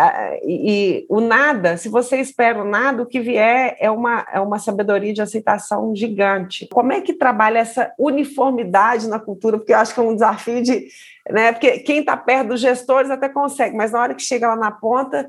[0.44, 4.40] E, e, o nada, se você espera o nada, o que vier é uma, é
[4.40, 6.68] uma sabedoria de aceitação gigante.
[6.72, 9.58] Como é que trabalha essa uniformidade na cultura?
[9.58, 10.88] Porque eu acho que é um desafio de.
[11.30, 11.52] Né?
[11.52, 14.72] Porque quem está perto dos gestores até consegue, mas na hora que chega lá na
[14.72, 15.28] ponta,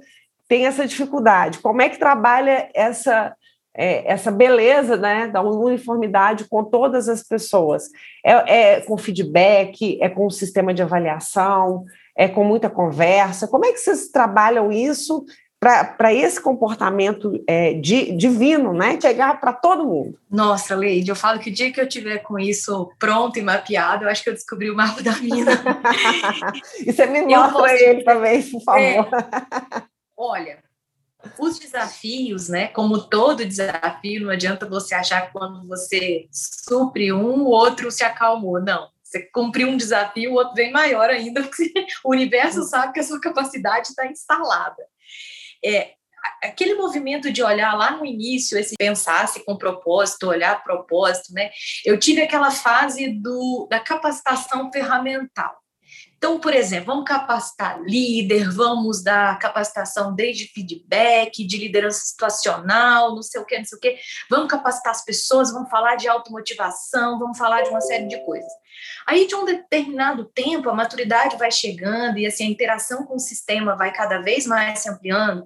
[0.49, 1.59] tem essa dificuldade.
[1.59, 3.35] Como é que trabalha essa
[3.77, 7.85] é, essa beleza né, da uniformidade com todas as pessoas.
[8.25, 11.85] É, é, com feedback, é com o sistema de avaliação,
[12.17, 13.47] é com muita conversa.
[13.47, 15.25] Como é que vocês trabalham isso
[15.59, 18.99] para esse comportamento é, di, divino, né?
[19.01, 20.19] Chegar para todo mundo.
[20.31, 24.05] Nossa, Leide, eu falo que o dia que eu tiver com isso pronto e mapeado,
[24.05, 25.53] eu acho que eu descobri o mapa da mina.
[26.87, 28.81] e você me mostra ele também, por favor.
[28.81, 29.07] É,
[30.17, 30.59] olha,
[31.39, 32.69] os desafios, né?
[32.69, 38.05] Como todo desafio, não adianta você achar que quando você supre um, o outro se
[38.05, 38.61] acalmou.
[38.61, 38.89] Não.
[39.03, 41.73] Você cumpriu um desafio, o outro vem maior ainda, porque
[42.05, 44.83] o universo sabe que a sua capacidade está instalada.
[45.65, 45.93] É,
[46.43, 51.51] aquele movimento de olhar lá no início, esse pensar-se com propósito, olhar propósito, né?
[51.85, 55.55] Eu tive aquela fase do, da capacitação ferramental.
[56.17, 63.23] Então, por exemplo, vamos capacitar líder, vamos dar capacitação desde feedback, de liderança situacional, não
[63.23, 63.99] sei o que, não sei o que.
[64.31, 68.51] Vamos capacitar as pessoas, vamos falar de automotivação, vamos falar de uma série de coisas.
[69.07, 73.21] Aí, de um determinado tempo, a maturidade vai chegando e assim, a interação com o
[73.21, 75.45] sistema vai cada vez mais se ampliando.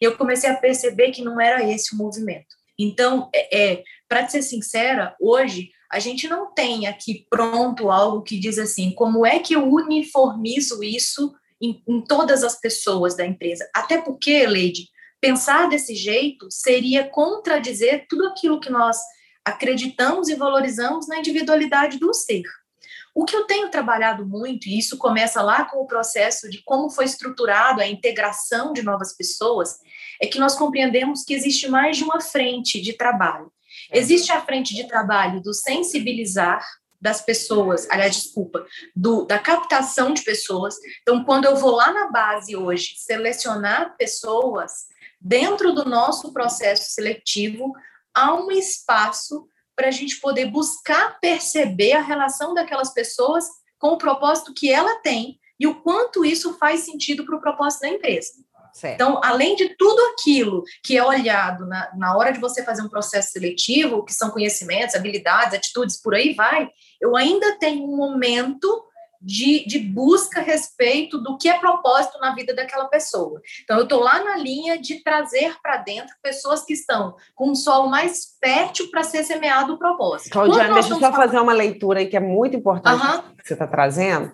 [0.00, 2.54] E eu comecei a perceber que não era esse o movimento.
[2.78, 8.36] Então, é, é para ser sincera, hoje a gente não tem aqui pronto algo que
[8.36, 11.32] diz assim, como é que eu uniformizo isso
[11.62, 13.70] em, em todas as pessoas da empresa?
[13.72, 14.88] Até porque, Leide,
[15.20, 18.98] pensar desse jeito seria contradizer tudo aquilo que nós
[19.44, 22.42] acreditamos e valorizamos na individualidade do ser.
[23.14, 26.90] O que eu tenho trabalhado muito, e isso começa lá com o processo de como
[26.90, 29.78] foi estruturado a integração de novas pessoas,
[30.20, 33.53] é que nós compreendemos que existe mais de uma frente de trabalho.
[33.92, 36.64] Existe a frente de trabalho do sensibilizar
[37.00, 38.64] das pessoas, aliás, desculpa,
[38.96, 40.74] do, da captação de pessoas.
[41.02, 44.86] Então, quando eu vou lá na base hoje selecionar pessoas,
[45.20, 47.74] dentro do nosso processo seletivo,
[48.14, 53.44] há um espaço para a gente poder buscar perceber a relação daquelas pessoas
[53.78, 57.82] com o propósito que ela tem e o quanto isso faz sentido para o propósito
[57.82, 58.32] da empresa.
[58.74, 58.94] Certo.
[58.94, 62.88] Então, além de tudo aquilo que é olhado na, na hora de você fazer um
[62.88, 66.68] processo seletivo, que são conhecimentos, habilidades, atitudes, por aí vai,
[67.00, 68.84] eu ainda tenho um momento
[69.22, 73.40] de, de, busca a respeito do que é propósito na vida daquela pessoa.
[73.62, 77.54] Então, eu estou lá na linha de trazer para dentro pessoas que estão com um
[77.54, 80.30] solo mais fértil para ser semeado o propósito.
[80.30, 83.34] Claudiane, deixa eu só fazer uma leitura aí que é muito importante uhum.
[83.36, 84.32] que você está trazendo,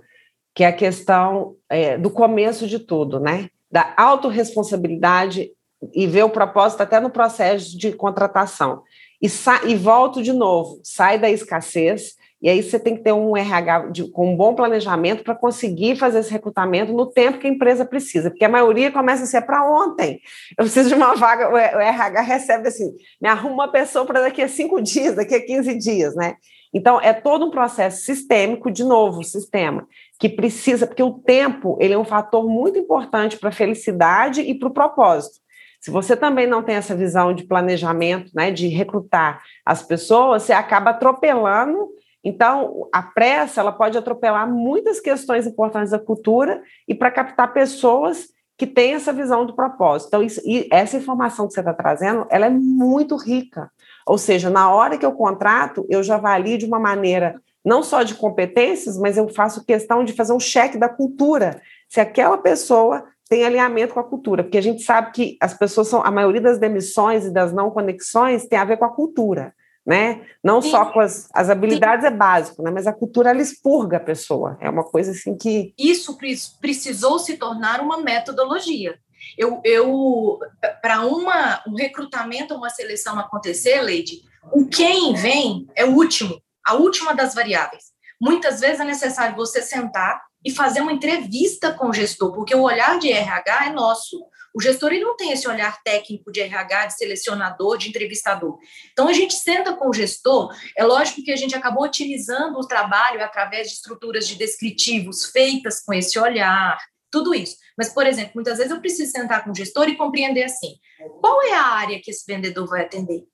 [0.54, 3.50] que é a questão é, do começo de tudo, né?
[3.70, 5.50] Da autorresponsabilidade
[5.94, 8.82] e ver o propósito até no processo de contratação.
[9.22, 9.28] E,
[9.66, 13.90] e volto de novo, sai da escassez, e aí você tem que ter um RH
[13.90, 17.84] de, com um bom planejamento para conseguir fazer esse recrutamento no tempo que a empresa
[17.84, 20.20] precisa, porque a maioria começa a ser para ontem.
[20.56, 24.40] Eu preciso de uma vaga, o RH recebe assim, me arruma uma pessoa para daqui
[24.40, 26.36] a cinco dias, daqui a 15 dias, né?
[26.72, 29.86] Então, é todo um processo sistêmico, de novo, sistema,
[30.20, 34.54] que precisa, porque o tempo ele é um fator muito importante para a felicidade e
[34.54, 35.40] para o propósito.
[35.80, 40.52] Se você também não tem essa visão de planejamento, né, de recrutar as pessoas, você
[40.52, 41.88] acaba atropelando.
[42.22, 48.28] Então, a pressa ela pode atropelar muitas questões importantes da cultura e para captar pessoas
[48.58, 50.08] que têm essa visão do propósito.
[50.08, 53.70] Então, isso, e essa informação que você está trazendo, ela é muito rica.
[54.06, 58.02] Ou seja, na hora que eu contrato, eu já avalio de uma maneira não só
[58.02, 63.04] de competências, mas eu faço questão de fazer um cheque da cultura, se aquela pessoa
[63.28, 66.40] tem alinhamento com a cultura, porque a gente sabe que as pessoas são, a maioria
[66.40, 69.54] das demissões e das não conexões tem a ver com a cultura,
[69.86, 70.22] né?
[70.42, 70.70] Não Sim.
[70.70, 72.12] só com as, as habilidades Sim.
[72.12, 72.72] é básico, né?
[72.72, 75.72] Mas a cultura ela expurga a pessoa, é uma coisa assim que...
[75.78, 76.18] Isso
[76.60, 78.98] precisou se tornar uma metodologia.
[79.38, 80.38] Eu, eu
[80.82, 86.40] para uma um recrutamento, uma seleção acontecer, Leide, o quem vem é o último,
[86.70, 87.86] a última das variáveis.
[88.20, 92.62] Muitas vezes é necessário você sentar e fazer uma entrevista com o gestor, porque o
[92.62, 94.24] olhar de RH é nosso.
[94.54, 98.58] O gestor ele não tem esse olhar técnico de RH, de selecionador, de entrevistador.
[98.92, 100.54] Então a gente senta com o gestor.
[100.76, 105.80] É lógico que a gente acabou utilizando o trabalho através de estruturas de descritivos feitas
[105.80, 106.78] com esse olhar,
[107.10, 107.56] tudo isso.
[107.76, 110.76] Mas, por exemplo, muitas vezes eu preciso sentar com o gestor e compreender assim:
[111.20, 113.24] qual é a área que esse vendedor vai atender?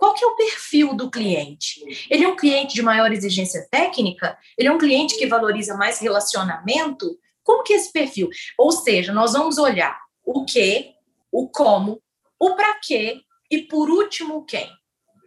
[0.00, 1.84] Qual que é o perfil do cliente?
[2.08, 4.38] Ele é um cliente de maior exigência técnica?
[4.56, 7.18] Ele é um cliente que valoriza mais relacionamento?
[7.44, 8.30] Como que é esse perfil?
[8.56, 10.94] Ou seja, nós vamos olhar o que,
[11.30, 12.02] o como,
[12.38, 13.20] o para quê
[13.50, 14.70] e, por último, quem.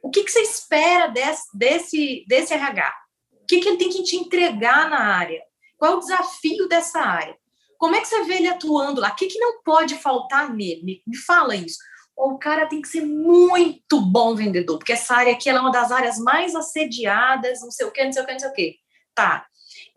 [0.02, 2.96] O que, que você espera desse, desse, desse RH?
[3.44, 5.44] O que, que ele tem que te entregar na área?
[5.78, 7.38] Qual é o desafio dessa área?
[7.78, 9.10] Como é que você vê ele atuando lá?
[9.10, 11.04] O que, que não pode faltar nele?
[11.06, 11.78] Me fala isso.
[12.16, 15.92] O cara tem que ser muito bom vendedor, porque essa área aqui é uma das
[15.92, 18.76] áreas mais assediadas, não sei o quê, não sei o quê, não sei o quê.
[19.16, 19.46] Tá.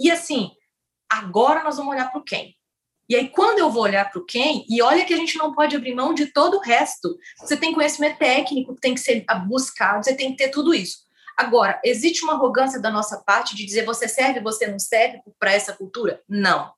[0.00, 0.50] E assim,
[1.10, 2.56] agora nós vamos olhar para o quem.
[3.08, 5.54] E aí, quando eu vou olhar para o quem, e olha que a gente não
[5.54, 7.16] pode abrir mão de todo o resto.
[7.38, 11.06] Você tem conhecimento técnico tem que ser buscado, você tem que ter tudo isso.
[11.36, 15.52] Agora, existe uma arrogância da nossa parte de dizer você serve, você não serve para
[15.52, 16.20] essa cultura?
[16.28, 16.72] Não.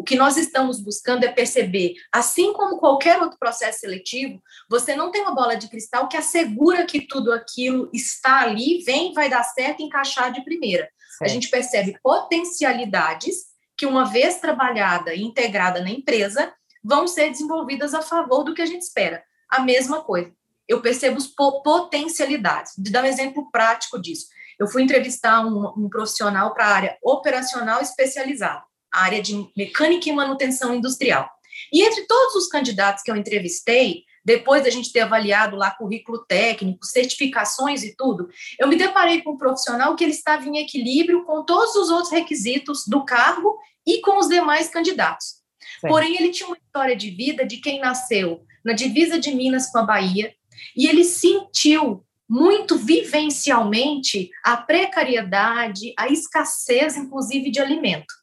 [0.00, 5.10] O que nós estamos buscando é perceber, assim como qualquer outro processo seletivo, você não
[5.10, 9.42] tem uma bola de cristal que assegura que tudo aquilo está ali, vem, vai dar
[9.42, 10.88] certo, encaixar de primeira.
[11.22, 16.50] A gente percebe potencialidades que, uma vez trabalhada e integrada na empresa,
[16.82, 19.22] vão ser desenvolvidas a favor do que a gente espera.
[19.50, 20.32] A mesma coisa.
[20.66, 21.18] Eu percebo
[21.62, 22.72] potencialidades.
[22.78, 24.28] De dar um exemplo prático disso.
[24.58, 28.62] Eu fui entrevistar um, um profissional para a área operacional especializada,
[28.92, 31.28] a área de mecânica e manutenção industrial.
[31.72, 36.24] E entre todos os candidatos que eu entrevistei, depois da gente ter avaliado lá currículo
[36.26, 38.28] técnico, certificações e tudo,
[38.58, 42.12] eu me deparei com um profissional que ele estava em equilíbrio com todos os outros
[42.12, 45.40] requisitos do cargo e com os demais candidatos.
[45.80, 45.88] Sim.
[45.88, 49.78] Porém, ele tinha uma história de vida de quem nasceu na divisa de Minas com
[49.78, 50.34] a Bahia
[50.76, 58.19] e ele sentiu muito vivencialmente a precariedade, a escassez, inclusive, de alimento.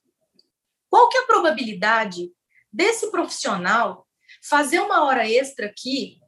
[0.90, 2.32] Qual que é a probabilidade
[2.72, 4.08] desse profissional
[4.42, 6.20] fazer uma hora extra aqui,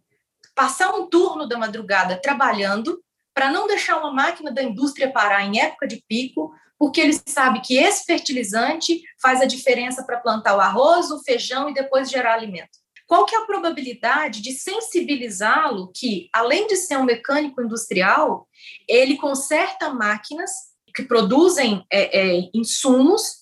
[0.55, 3.01] passar um turno da madrugada trabalhando,
[3.33, 7.61] para não deixar uma máquina da indústria parar em época de pico, porque ele sabe
[7.61, 12.33] que esse fertilizante faz a diferença para plantar o arroz, o feijão e depois gerar
[12.33, 12.77] alimento.
[13.05, 18.47] Qual que é a probabilidade de sensibilizá-lo que, além de ser um mecânico industrial,
[18.87, 20.51] ele conserta máquinas
[20.93, 23.38] que produzem é, é, insumos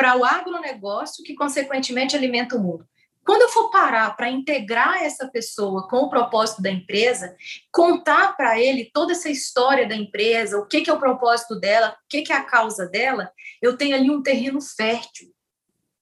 [0.00, 2.86] para o agronegócio que, consequentemente, alimenta o mundo?
[3.22, 7.36] Quando eu for parar para integrar essa pessoa com o propósito da empresa,
[7.70, 11.90] contar para ele toda essa história da empresa, o que, que é o propósito dela,
[11.90, 13.30] o que, que é a causa dela,
[13.60, 15.28] eu tenho ali um terreno fértil.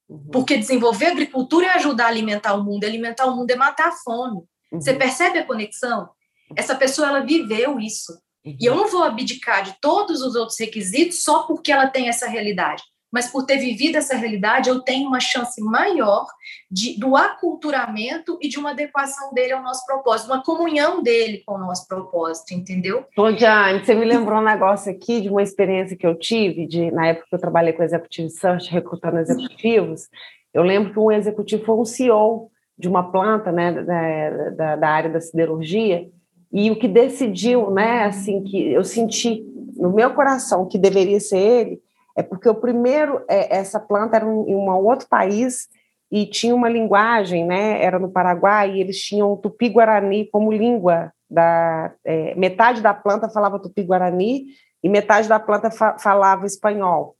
[0.08, 0.28] Uhum.
[0.30, 3.96] Porque desenvolver agricultura é ajudar a alimentar o mundo, alimentar o mundo é matar a
[3.96, 4.44] fome.
[4.70, 4.80] Uhum.
[4.80, 6.08] Você percebe a conexão?
[6.54, 8.12] Essa pessoa ela viveu isso.
[8.46, 8.56] Uhum.
[8.60, 12.28] E eu não vou abdicar de todos os outros requisitos só porque ela tem essa
[12.28, 16.26] realidade mas por ter vivido essa realidade, eu tenho uma chance maior
[16.70, 21.54] de, do aculturamento e de uma adequação dele ao nosso propósito, uma comunhão dele com
[21.54, 23.04] o nosso propósito, entendeu?
[23.32, 27.08] Diane, você me lembrou um negócio aqui de uma experiência que eu tive, de, na
[27.08, 30.08] época que eu trabalhei com Executive Search, recrutando executivos,
[30.52, 34.88] eu lembro que um executivo foi um CEO de uma planta né, da, da, da
[34.88, 36.08] área da siderurgia,
[36.52, 39.44] e o que decidiu, né, assim, que eu senti
[39.76, 41.80] no meu coração que deveria ser ele,
[42.18, 45.68] é porque o primeiro, é, essa planta era em um outro país
[46.10, 47.80] e tinha uma linguagem, né?
[47.80, 53.60] Era no Paraguai e eles tinham tupi-guarani como língua da é, metade da planta falava
[53.60, 54.46] tupi-guarani
[54.82, 57.14] e metade da planta fa falava espanhol.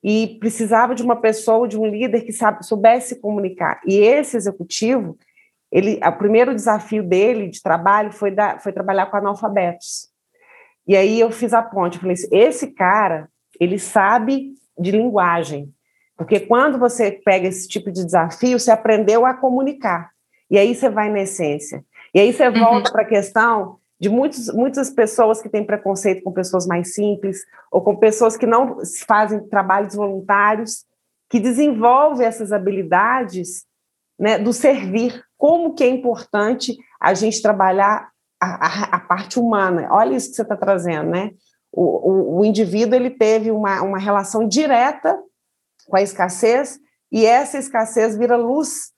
[0.00, 3.80] E precisava de uma pessoa, de um líder que sabe, soubesse comunicar.
[3.84, 5.18] E esse executivo,
[5.72, 10.08] ele, o primeiro desafio dele de trabalho foi, da, foi trabalhar com analfabetos.
[10.86, 13.28] E aí eu fiz a ponte, falei assim, esse cara
[13.60, 15.72] ele sabe de linguagem.
[16.16, 20.10] Porque quando você pega esse tipo de desafio, você aprendeu a comunicar.
[20.50, 21.84] E aí você vai na essência.
[22.14, 22.58] E aí você uhum.
[22.58, 27.44] volta para a questão de muitos, muitas pessoas que têm preconceito com pessoas mais simples,
[27.70, 30.84] ou com pessoas que não fazem trabalhos voluntários,
[31.28, 33.64] que desenvolvem essas habilidades
[34.18, 35.22] né, do servir.
[35.36, 39.88] Como que é importante a gente trabalhar a, a, a parte humana.
[39.90, 41.30] Olha isso que você está trazendo, né?
[41.72, 45.18] O, o, o indivíduo ele teve uma, uma relação direta
[45.86, 46.78] com a escassez
[47.10, 48.92] e essa escassez vira luz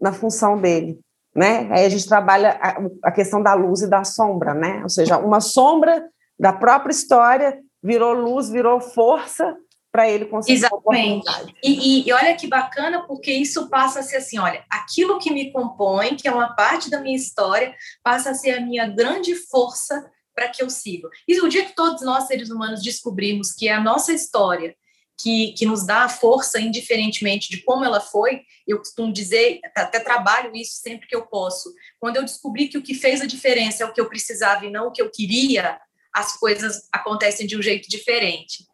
[0.00, 0.98] na função dele,
[1.34, 1.68] né?
[1.70, 4.80] Aí a gente trabalha a, a, questão da luz e da sombra, né?
[4.82, 6.08] Ou seja, uma sombra
[6.38, 9.56] da própria história virou luz, virou força
[9.92, 11.24] para ele conseguir Exatamente.
[11.62, 15.32] E, e, e, olha que bacana, porque isso passa a ser assim, olha, aquilo que
[15.32, 19.36] me compõe, que é uma parte da minha história, passa a ser a minha grande
[19.36, 20.04] força
[20.34, 21.08] para que eu siga.
[21.26, 24.74] E o dia que todos nós, seres humanos, descobrimos que é a nossa história
[25.20, 30.00] que, que nos dá a força, indiferentemente de como ela foi, eu costumo dizer, até
[30.00, 31.72] trabalho isso sempre que eu posso.
[32.00, 34.70] Quando eu descobri que o que fez a diferença é o que eu precisava e
[34.70, 35.78] não o que eu queria,
[36.12, 38.64] as coisas acontecem de um jeito diferente.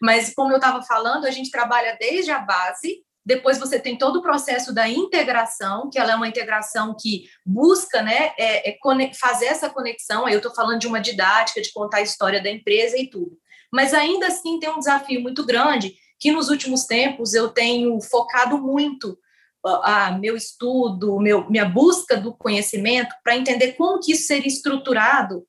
[0.00, 4.20] Mas, como eu estava falando, a gente trabalha desde a base depois você tem todo
[4.20, 8.78] o processo da integração, que ela é uma integração que busca né, é, é
[9.12, 10.24] fazer essa conexão.
[10.24, 13.36] Aí eu estou falando de uma didática, de contar a história da empresa e tudo.
[13.70, 18.56] Mas ainda assim tem um desafio muito grande, que nos últimos tempos eu tenho focado
[18.56, 19.18] muito
[19.62, 25.46] a meu estudo, meu, minha busca do conhecimento para entender como que isso seria estruturado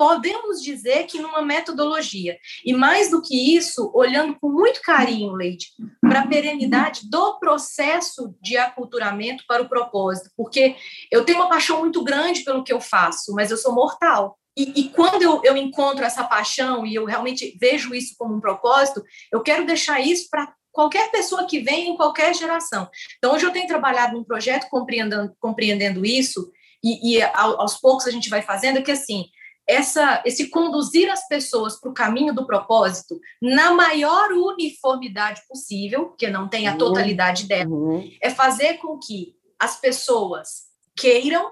[0.00, 2.38] podemos dizer que numa metodologia.
[2.64, 5.66] E mais do que isso, olhando com muito carinho, Leide,
[6.00, 10.74] para a perenidade do processo de aculturamento para o propósito, porque
[11.12, 14.38] eu tenho uma paixão muito grande pelo que eu faço, mas eu sou mortal.
[14.56, 18.40] E, e, quando eu, eu encontro essa paixão e eu realmente vejo isso como um
[18.40, 22.88] propósito, eu quero deixar isso para qualquer pessoa que vem em qualquer geração.
[23.18, 26.50] Então, hoje eu tenho trabalhado num projeto compreendendo, compreendendo isso,
[26.82, 29.26] e, e aos poucos a gente vai fazendo, que assim,
[29.70, 36.28] essa, esse conduzir as pessoas para o caminho do propósito na maior uniformidade possível, que
[36.28, 36.78] não tem a uhum.
[36.78, 38.10] totalidade dela, uhum.
[38.20, 40.64] é fazer com que as pessoas
[40.96, 41.50] queiram,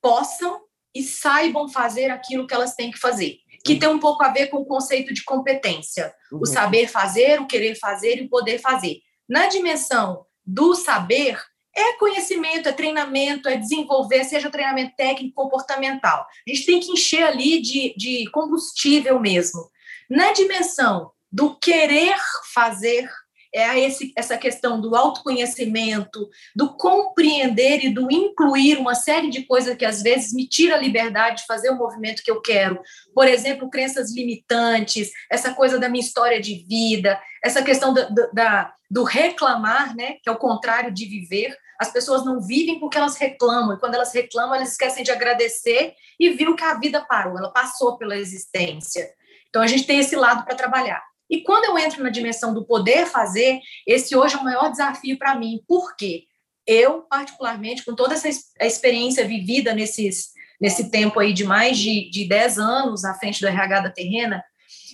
[0.00, 0.60] possam
[0.94, 4.46] e saibam fazer aquilo que elas têm que fazer, que tem um pouco a ver
[4.46, 6.40] com o conceito de competência, uhum.
[6.42, 9.00] o saber fazer, o querer fazer e o poder fazer.
[9.28, 11.40] Na dimensão do saber,
[11.74, 16.26] é conhecimento, é treinamento, é desenvolver, seja treinamento técnico, comportamental.
[16.46, 19.70] A gente tem que encher ali de, de combustível mesmo.
[20.08, 22.16] Na dimensão do querer
[22.52, 23.08] fazer,
[23.54, 29.76] é esse, essa questão do autoconhecimento, do compreender e do incluir uma série de coisas
[29.76, 32.80] que às vezes me tira a liberdade de fazer o movimento que eu quero.
[33.14, 39.04] Por exemplo, crenças limitantes, essa coisa da minha história de vida, essa questão da, do
[39.04, 41.56] reclamar, né, que é o contrário de viver.
[41.78, 45.94] As pessoas não vivem porque elas reclamam, e quando elas reclamam, elas esquecem de agradecer
[46.18, 49.08] e viram que a vida parou, ela passou pela existência.
[49.48, 51.02] Então a gente tem esse lado para trabalhar.
[51.30, 55.16] E quando eu entro na dimensão do poder fazer, esse hoje é o maior desafio
[55.16, 55.62] para mim.
[55.66, 56.24] Por quê?
[56.66, 58.28] Eu, particularmente, com toda essa
[58.60, 63.46] experiência vivida nesses, nesse tempo aí de mais de, de 10 anos à frente do
[63.46, 64.44] RH da Terrena,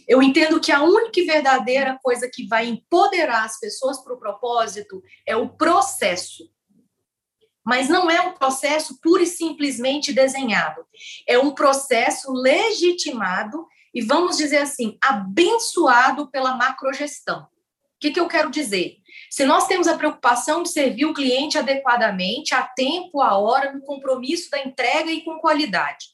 [0.07, 4.19] eu entendo que a única e verdadeira coisa que vai empoderar as pessoas para o
[4.19, 6.49] propósito é o processo.
[7.65, 10.87] Mas não é um processo pura e simplesmente desenhado.
[11.27, 13.67] É um processo legitimado
[13.97, 17.45] e vamos dizer assim, abençoado pela macrogestão.
[17.45, 18.99] O que, que eu quero dizer?
[19.31, 23.81] Se nós temos a preocupação de servir o cliente adequadamente, a tempo, a hora, no
[23.81, 26.09] compromisso da entrega e com qualidade.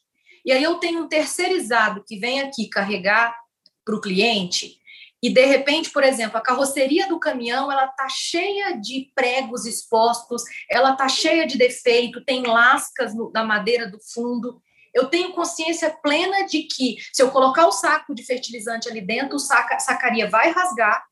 [0.45, 3.37] E aí eu tenho um terceirizado que vem aqui carregar
[3.83, 4.79] para o cliente,
[5.21, 10.41] e de repente, por exemplo, a carroceria do caminhão ela tá cheia de pregos expostos,
[10.71, 14.61] ela tá cheia de defeito, tem lascas no, na madeira do fundo
[14.93, 19.35] eu tenho consciência plena de que se eu colocar o saco de fertilizante ali dentro,
[19.35, 21.03] o saca, sacaria vai rasgar,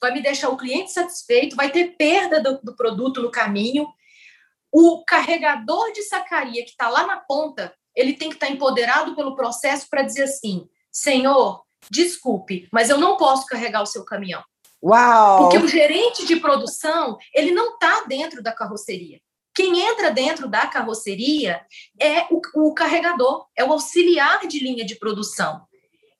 [0.00, 3.86] vai me deixar o cliente satisfeito, vai ter perda do, do produto no caminho.
[4.72, 9.14] O carregador de sacaria que está lá na ponta, ele tem que estar tá empoderado
[9.14, 14.42] pelo processo para dizer assim: Senhor, desculpe, mas eu não posso carregar o seu caminhão.
[14.82, 15.42] Uau!
[15.42, 19.20] Porque o gerente de produção, ele não está dentro da carroceria.
[19.58, 21.60] Quem entra dentro da carroceria
[22.00, 25.62] é o, o carregador, é o auxiliar de linha de produção.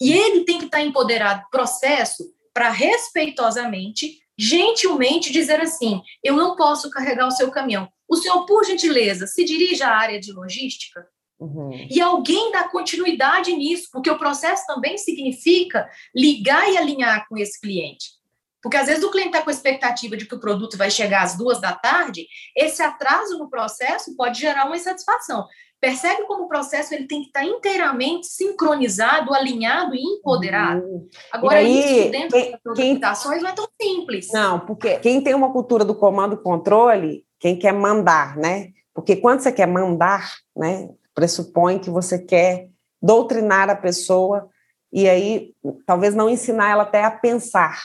[0.01, 6.57] E ele tem que estar empoderado do processo para respeitosamente, gentilmente dizer assim: eu não
[6.57, 7.89] posso carregar o seu caminhão.
[8.09, 11.07] O senhor, por gentileza, se dirige à área de logística.
[11.39, 11.70] Uhum.
[11.89, 17.61] E alguém dá continuidade nisso, porque o processo também significa ligar e alinhar com esse
[17.61, 18.18] cliente.
[18.62, 21.22] Porque às vezes o cliente está com a expectativa de que o produto vai chegar
[21.22, 25.46] às duas da tarde, esse atraso no processo pode gerar uma insatisfação.
[25.80, 30.82] Percebe como o processo ele tem que estar tá inteiramente sincronizado, alinhado e empoderado.
[30.82, 31.09] Uhum.
[31.30, 34.28] Agora, aí, isso dentro quem, das organizações não é tão simples.
[34.32, 38.70] Não, porque quem tem uma cultura do comando e controle, quem quer mandar, né?
[38.92, 42.68] Porque quando você quer mandar, né, pressupõe que você quer
[43.00, 44.48] doutrinar a pessoa
[44.92, 45.54] e aí
[45.86, 47.80] talvez não ensinar ela até a pensar,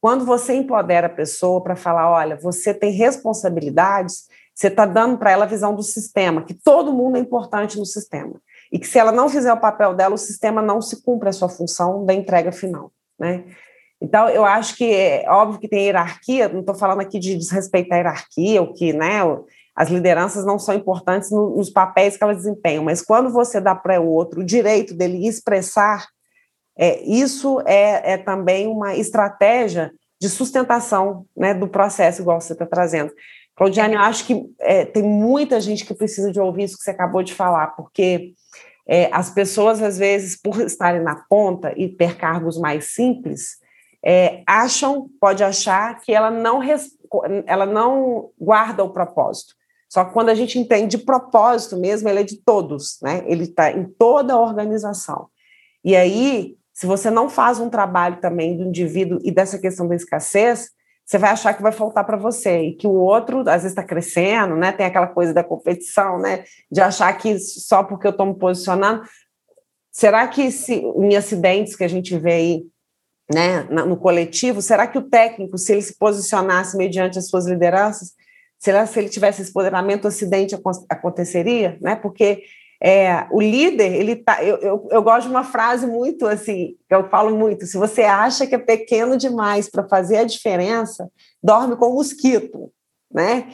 [0.00, 5.30] quando você empodera a pessoa para falar, olha, você tem responsabilidades, você está dando para
[5.30, 8.40] ela a visão do sistema, que todo mundo é importante no sistema.
[8.72, 11.32] E que se ela não fizer o papel dela, o sistema não se cumpre a
[11.32, 13.44] sua função da entrega final, né?
[14.00, 17.98] Então, eu acho que é óbvio que tem hierarquia, não estou falando aqui de desrespeitar
[17.98, 19.20] a hierarquia, o que, né,
[19.74, 24.00] as lideranças não são importantes nos papéis que elas desempenham, mas quando você dá para
[24.00, 26.06] o outro o direito dele expressar
[26.78, 32.64] é, isso é, é também uma estratégia de sustentação né, do processo, igual você está
[32.64, 33.12] trazendo.
[33.56, 36.92] Claudiane, eu acho que é, tem muita gente que precisa de ouvir isso que você
[36.92, 38.32] acabou de falar, porque
[38.86, 43.58] é, as pessoas, às vezes, por estarem na ponta e ter cargos mais simples,
[44.04, 46.60] é, acham, pode achar que ela não,
[47.46, 49.54] ela não guarda o propósito.
[49.88, 53.24] Só que quando a gente entende propósito mesmo, ele é de todos, né?
[53.26, 55.28] Ele está em toda a organização.
[55.82, 59.96] E aí, se você não faz um trabalho também do indivíduo e dessa questão da
[59.96, 60.70] escassez,
[61.04, 63.82] você vai achar que vai faltar para você e que o outro às vezes está
[63.82, 64.70] crescendo, né?
[64.72, 66.44] Tem aquela coisa da competição, né?
[66.70, 69.02] De achar que só porque eu estou me posicionando,
[69.98, 72.66] Será que se, em acidentes que a gente vê aí,
[73.34, 78.12] né, no coletivo, será que o técnico, se ele se posicionasse mediante as suas lideranças,
[78.60, 80.56] será se ele tivesse esse empoderamento, o acidente
[80.88, 81.76] aconteceria?
[81.80, 81.96] Né?
[81.96, 82.44] Porque
[82.80, 84.42] é, o líder, ele tá.
[84.42, 88.02] Eu, eu, eu, gosto de uma frase muito assim, que eu falo muito: se você
[88.02, 91.10] acha que é pequeno demais para fazer a diferença,
[91.42, 92.72] dorme com mosquito,
[93.12, 93.52] né?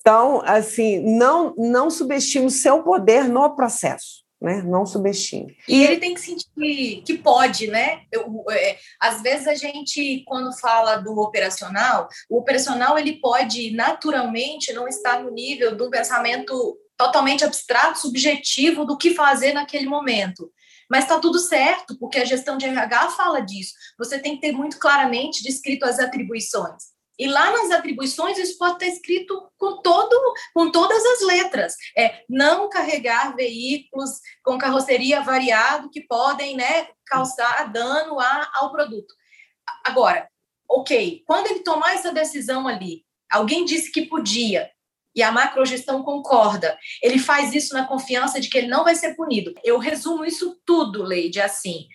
[0.00, 4.24] Então, assim, não, não subestime o seu poder no processo.
[4.40, 4.62] Né?
[4.62, 5.56] Não subestime.
[5.66, 8.02] E ele tem que sentir que pode, né?
[8.12, 14.74] Eu, é, às vezes a gente, quando fala do operacional, o operacional ele pode naturalmente
[14.74, 20.50] não estar no nível do pensamento totalmente abstrato, subjetivo do que fazer naquele momento.
[20.88, 23.74] Mas está tudo certo, porque a gestão de RH fala disso.
[23.98, 26.96] Você tem que ter muito claramente descrito as atribuições.
[27.18, 31.74] E lá nas atribuições isso pode estar escrito com todo, com todas as letras.
[31.96, 39.14] É não carregar veículos com carroceria variado que podem, né, causar dano a, ao produto.
[39.84, 40.28] Agora,
[40.68, 44.70] ok, quando ele tomar essa decisão ali, alguém disse que podia,
[45.16, 46.78] e a macrogestão concorda.
[47.02, 49.54] Ele faz isso na confiança de que ele não vai ser punido.
[49.64, 51.86] Eu resumo isso tudo, Leide, assim.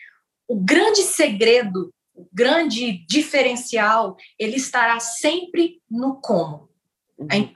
[0.47, 6.69] O grande segredo, o grande diferencial, ele estará sempre no como.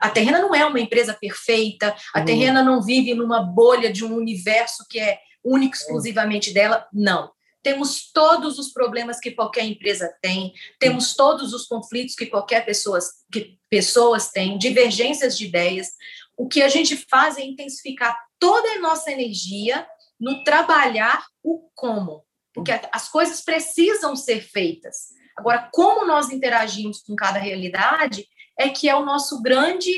[0.00, 2.24] A Terrena não é uma empresa perfeita, a uhum.
[2.24, 7.30] Terrena não vive numa bolha de um universo que é único exclusivamente dela, não.
[7.66, 13.00] Temos todos os problemas que qualquer empresa tem, temos todos os conflitos que qualquer pessoa,
[13.32, 15.88] que pessoas têm, divergências de ideias.
[16.36, 19.84] O que a gente faz é intensificar toda a nossa energia
[20.20, 22.24] no trabalhar o como,
[22.54, 25.08] porque as coisas precisam ser feitas.
[25.36, 29.90] Agora, como nós interagimos com cada realidade é que é o nosso grande,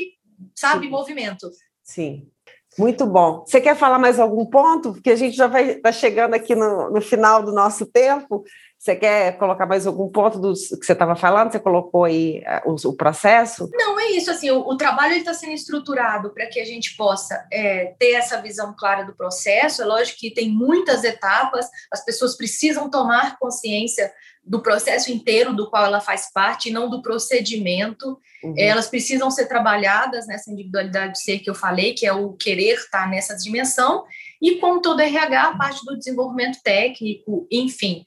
[0.55, 0.91] sabe, Sim.
[0.91, 1.51] movimento.
[1.83, 2.31] Sim.
[2.79, 3.43] Muito bom.
[3.45, 4.93] Você quer falar mais algum ponto?
[4.93, 8.45] Porque a gente já vai tá chegando aqui no, no final do nosso tempo.
[8.77, 11.51] Você quer colocar mais algum ponto do que você estava falando?
[11.51, 13.69] Você colocou aí uh, o, o, processo?
[13.73, 14.31] Não, é isso.
[14.31, 18.41] Assim, o, o trabalho está sendo estruturado para que a gente possa é, ter essa
[18.41, 19.81] visão clara do processo.
[19.81, 24.09] É lógico que tem muitas etapas, as pessoas precisam tomar consciência
[24.49, 28.19] do processo inteiro do qual ela faz parte, e não do procedimento.
[28.43, 28.55] Uhum.
[28.57, 32.73] Elas precisam ser trabalhadas nessa individualidade de ser que eu falei, que é o querer
[32.73, 34.03] estar nessa dimensão,
[34.41, 38.03] e como todo RH, a parte do desenvolvimento técnico, enfim.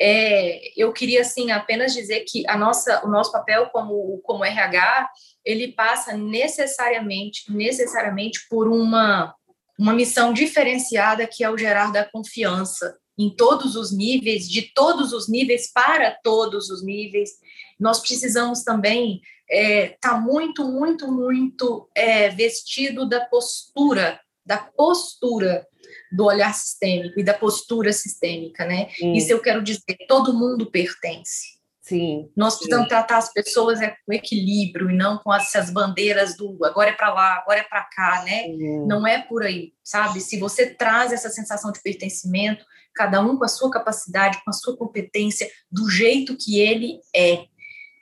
[0.00, 5.10] É, eu queria assim apenas dizer que a nossa, o nosso papel como, como RH,
[5.44, 9.34] ele passa necessariamente, necessariamente por uma,
[9.76, 15.12] uma missão diferenciada que é o gerar da confiança em todos os níveis, de todos
[15.12, 17.32] os níveis para todos os níveis.
[17.78, 25.66] Nós precisamos também estar é, tá muito, muito, muito é, vestido da postura, da postura
[26.10, 28.88] do olhar sistêmico e da postura sistêmica, né?
[28.96, 29.12] Sim.
[29.12, 31.60] Isso eu quero dizer, todo mundo pertence.
[31.80, 32.30] Sim.
[32.36, 32.90] Nós precisamos sim.
[32.90, 37.12] tratar as pessoas é, com equilíbrio e não com essas bandeiras do agora é para
[37.12, 38.44] lá, agora é para cá, né?
[38.44, 38.86] Sim.
[38.86, 40.20] Não é por aí, sabe?
[40.20, 42.64] Se você traz essa sensação de pertencimento,
[42.94, 47.44] cada um com a sua capacidade, com a sua competência, do jeito que ele é,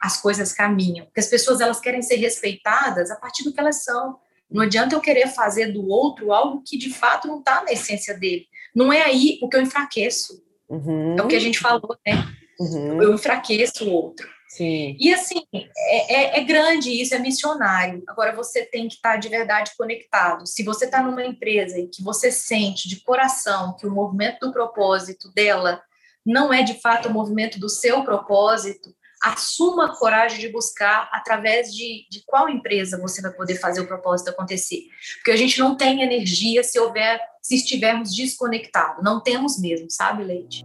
[0.00, 1.06] as coisas caminham.
[1.06, 4.18] Porque as pessoas elas querem ser respeitadas a partir do que elas são.
[4.50, 8.16] Não adianta eu querer fazer do outro algo que de fato não está na essência
[8.16, 8.46] dele.
[8.74, 10.42] Não é aí o que eu enfraqueço.
[10.68, 11.16] Uhum.
[11.18, 12.26] É o que a gente falou, né?
[12.58, 13.02] Uhum.
[13.02, 14.28] Eu enfraqueço o outro.
[14.48, 14.96] Sim.
[14.98, 18.02] E assim, é, é, é, grande isso, é missionário.
[18.08, 20.46] Agora você tem que estar tá de verdade conectado.
[20.46, 24.52] Se você está numa empresa e que você sente de coração que o movimento do
[24.52, 25.82] propósito dela
[26.24, 31.74] não é de fato o movimento do seu propósito, assuma a coragem de buscar através
[31.74, 34.82] de, de qual empresa você vai poder fazer o propósito acontecer.
[35.16, 39.02] Porque a gente não tem energia se houver, se estivermos desconectados.
[39.02, 40.64] Não temos mesmo, sabe, Leite?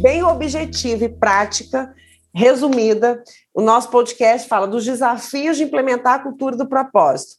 [0.00, 1.94] Bem objetiva e prática,
[2.34, 3.22] resumida,
[3.52, 7.34] o nosso podcast fala dos desafios de implementar a cultura do propósito.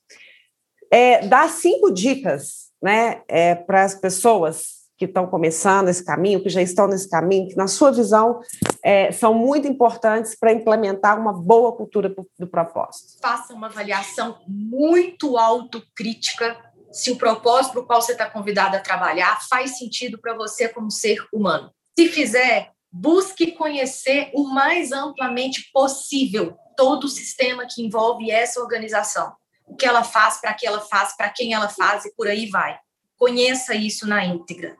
[0.92, 6.50] É, dá cinco dicas né, é, para as pessoas que estão começando esse caminho, que
[6.50, 8.40] já estão nesse caminho, que, na sua visão,
[8.84, 13.20] é, são muito importantes para implementar uma boa cultura do, propósito?
[13.20, 16.56] Faça uma avaliação muito autocrítica
[16.92, 20.70] se o propósito para o qual você está convidado a trabalhar faz sentido para você
[20.70, 21.72] como ser humano.
[21.97, 29.34] Se fizer, busque conhecer o mais amplamente possível todo o sistema que envolve essa organização.
[29.65, 32.49] O que ela faz, para que ela faz, para quem ela faz e por aí
[32.49, 32.77] vai.
[33.18, 34.76] Conheça isso na íntegra.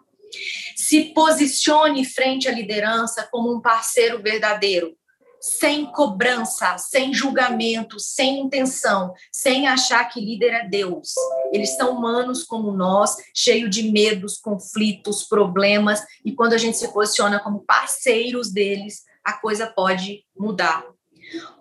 [0.76, 4.98] Se posicione frente à liderança como um parceiro verdadeiro.
[5.42, 11.16] Sem cobrança, sem julgamento, sem intenção, sem achar que líder é Deus.
[11.52, 16.94] Eles são humanos como nós, cheio de medos, conflitos, problemas, e quando a gente se
[16.94, 20.86] posiciona como parceiros deles, a coisa pode mudar.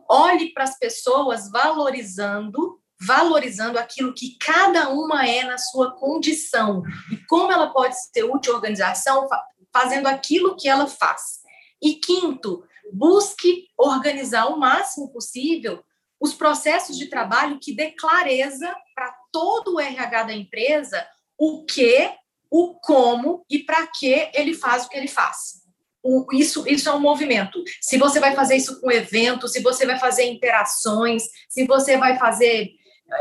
[0.09, 7.17] Olhe para as pessoas valorizando valorizando aquilo que cada uma é na sua condição e
[7.17, 9.27] como ela pode ser útil à organização
[9.73, 11.41] fazendo aquilo que ela faz.
[11.83, 12.63] E quinto,
[12.93, 15.83] busque organizar o máximo possível
[16.21, 21.07] os processos de trabalho que dê clareza para todo o RH da empresa
[21.39, 22.13] o que,
[22.51, 25.61] o como e para que ele faz o que ele faz.
[26.03, 27.63] O, isso, isso é um movimento.
[27.81, 32.19] Se você vai fazer isso com eventos, se você vai fazer interações, se você vai
[32.19, 32.71] fazer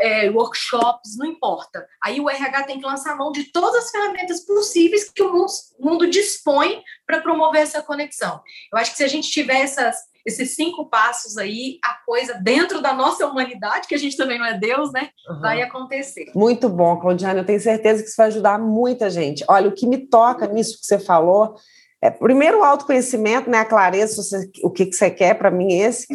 [0.02, 1.86] é, workshops, não importa.
[2.04, 5.52] Aí o RH tem que lançar mão de todas as ferramentas possíveis que o mundo,
[5.80, 8.42] mundo dispõe para promover essa conexão.
[8.72, 9.96] Eu acho que se a gente tiver essas,
[10.26, 14.46] esses cinco passos aí, a coisa dentro da nossa humanidade, que a gente também não
[14.46, 15.42] é Deus, né, uhum.
[15.42, 16.32] vai acontecer.
[16.36, 17.40] Muito bom, Claudiana.
[17.40, 19.44] Eu tenho certeza que isso vai ajudar muita gente.
[19.48, 21.56] Olha, o que me toca nisso que você falou
[22.02, 25.74] é, primeiro, o autoconhecimento, né, a clareza, você, o que, que você quer, para mim,
[25.74, 26.08] esse,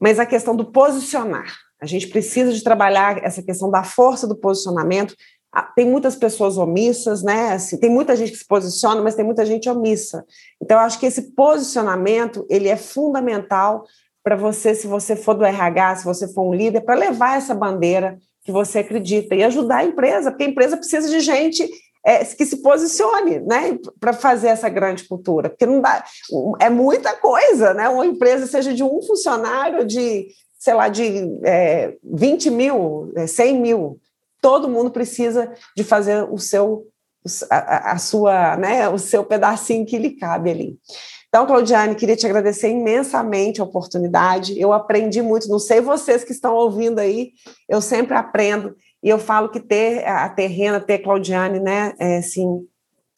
[0.00, 1.54] mas a questão do posicionar.
[1.80, 5.14] A gente precisa de trabalhar essa questão da força do posicionamento.
[5.52, 7.52] Ah, tem muitas pessoas omissas, né?
[7.52, 10.24] Assim, tem muita gente que se posiciona, mas tem muita gente omissa.
[10.60, 13.84] Então, acho que esse posicionamento ele é fundamental
[14.22, 17.54] para você, se você for do RH, se você for um líder, para levar essa
[17.54, 21.66] bandeira que você acredita e ajudar a empresa, porque a empresa precisa de gente
[22.04, 26.04] é, que se posicione, né, para fazer essa grande cultura, porque não dá,
[26.60, 27.88] é muita coisa, né?
[27.88, 33.58] Uma empresa seja de um funcionário, de sei lá, de é, 20 mil, 100 é,
[33.58, 34.00] mil.
[34.40, 36.86] Todo mundo precisa de fazer o seu,
[37.50, 40.78] a, a sua, né, o seu pedacinho que lhe cabe ali.
[41.28, 44.58] Então, Claudiane, queria te agradecer imensamente a oportunidade.
[44.58, 47.32] Eu aprendi muito, não sei vocês que estão ouvindo aí,
[47.68, 48.74] eu sempre aprendo.
[49.02, 52.66] E eu falo que ter a Terrena, ter a Claudiane, né, é, assim,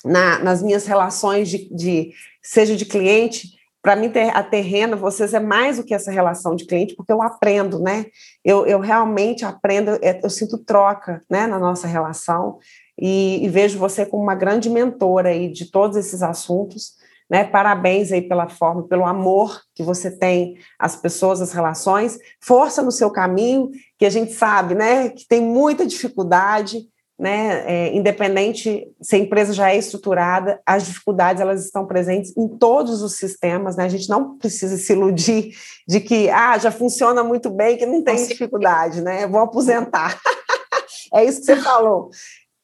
[0.05, 2.13] na, nas minhas relações de, de
[2.43, 6.67] seja de cliente, para mim, a terrena, vocês é mais do que essa relação de
[6.67, 8.05] cliente, porque eu aprendo, né?
[8.45, 12.59] Eu, eu realmente aprendo, é, eu sinto troca né, na nossa relação
[13.01, 17.01] e, e vejo você como uma grande mentora aí de todos esses assuntos.
[17.31, 17.45] Né?
[17.45, 22.91] Parabéns aí pela forma, pelo amor que você tem às pessoas, às relações, força no
[22.91, 26.89] seu caminho, que a gente sabe, né, que tem muita dificuldade,
[27.21, 32.49] né, é, independente se a empresa já é estruturada, as dificuldades elas estão presentes em
[32.49, 33.85] todos os sistemas, né?
[33.85, 35.51] A gente não precisa se iludir
[35.87, 39.25] de que ah, já funciona muito bem, que não tem dificuldade, né?
[39.25, 40.19] Eu vou aposentar.
[41.13, 42.09] é isso que você falou.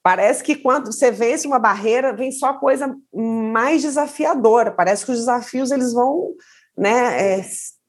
[0.02, 4.70] Parece que quando você vence uma barreira, vem só coisa mais desafiadora.
[4.70, 6.32] Parece que os desafios eles vão
[6.74, 7.44] né, é,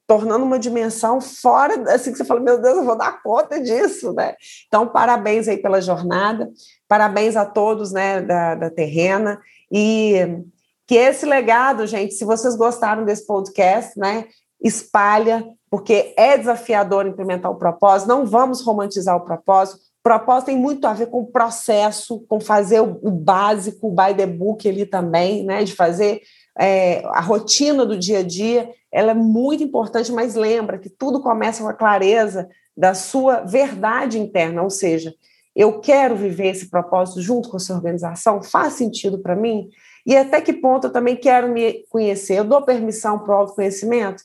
[0.08, 4.14] tornando uma dimensão fora, assim que você fala, meu Deus, eu vou dar conta disso,
[4.14, 4.34] né?
[4.66, 6.50] Então, parabéns aí pela jornada,
[6.88, 9.38] parabéns a todos, né, da, da Terrena,
[9.70, 10.42] e
[10.86, 14.24] que esse legado, gente, se vocês gostaram desse podcast, né,
[14.64, 20.86] espalha, porque é desafiador implementar o propósito, não vamos romantizar o propósito, propósito tem muito
[20.86, 25.44] a ver com o processo, com fazer o básico, o by the book ali também,
[25.44, 26.22] né, de fazer
[26.58, 31.20] é, a rotina do dia a dia, ela é muito importante, mas lembra que tudo
[31.20, 35.14] começa com a clareza da sua verdade interna, ou seja,
[35.54, 39.68] eu quero viver esse propósito junto com a sua organização, faz sentido para mim?
[40.06, 42.38] E até que ponto eu também quero me conhecer?
[42.38, 44.22] Eu dou permissão para o autoconhecimento?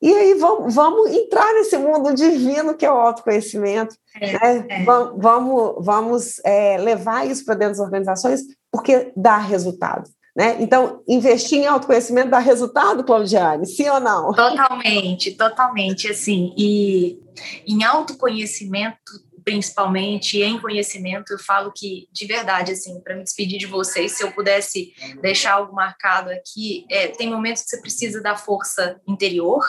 [0.00, 3.96] E aí vamos, vamos entrar nesse mundo divino que é o autoconhecimento.
[4.20, 4.66] É, né?
[4.68, 4.84] é.
[4.84, 10.10] Vamos, vamos, vamos é, levar isso para dentro das organizações, porque dá resultado.
[10.34, 10.56] Né?
[10.60, 13.66] Então, investir em autoconhecimento dá resultado, Claudiane?
[13.66, 14.32] Sim ou não?
[14.32, 16.08] Totalmente, totalmente.
[16.08, 17.18] Assim, e
[17.66, 18.96] em autoconhecimento,
[19.44, 24.24] principalmente, em conhecimento, eu falo que, de verdade, assim, para me despedir de vocês, se
[24.24, 29.62] eu pudesse deixar algo marcado aqui, é, tem momentos que você precisa da força interior,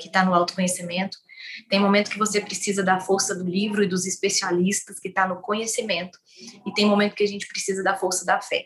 [0.00, 1.16] que está no autoconhecimento,
[1.68, 5.40] tem momento que você precisa da força do livro e dos especialistas, que está no
[5.40, 6.18] conhecimento,
[6.66, 8.64] e tem momento que a gente precisa da força da fé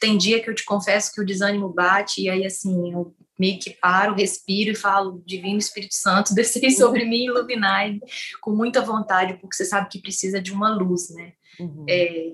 [0.00, 3.58] tem dia que eu te confesso que o desânimo bate, e aí, assim, eu meio
[3.58, 8.00] que paro, respiro e falo, Divino Espírito Santo, descei sobre mim, iluminai
[8.40, 11.32] com muita vontade, porque você sabe que precisa de uma luz, né?
[11.60, 11.86] Uhum.
[11.88, 12.30] É,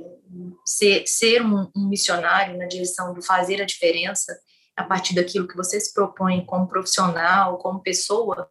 [0.66, 4.36] ser, ser um, um missionário na direção do fazer a diferença,
[4.76, 8.48] a partir daquilo que você se propõe como profissional, como pessoa,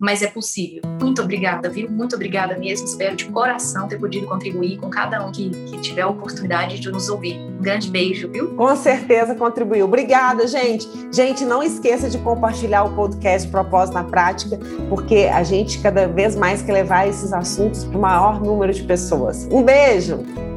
[0.00, 0.82] mas é possível.
[1.00, 1.90] Muito obrigada, viu?
[1.90, 2.86] Muito obrigada mesmo.
[2.86, 6.90] Espero de coração ter podido contribuir com cada um que, que tiver a oportunidade de
[6.90, 7.38] nos ouvir.
[7.38, 8.54] Um grande beijo, viu?
[8.54, 9.86] Com certeza contribuiu.
[9.86, 10.88] Obrigada, gente.
[11.12, 14.58] Gente, não esqueça de compartilhar o podcast Propósito na Prática,
[14.88, 18.82] porque a gente cada vez mais quer levar esses assuntos para o maior número de
[18.82, 19.48] pessoas.
[19.52, 20.51] Um beijo!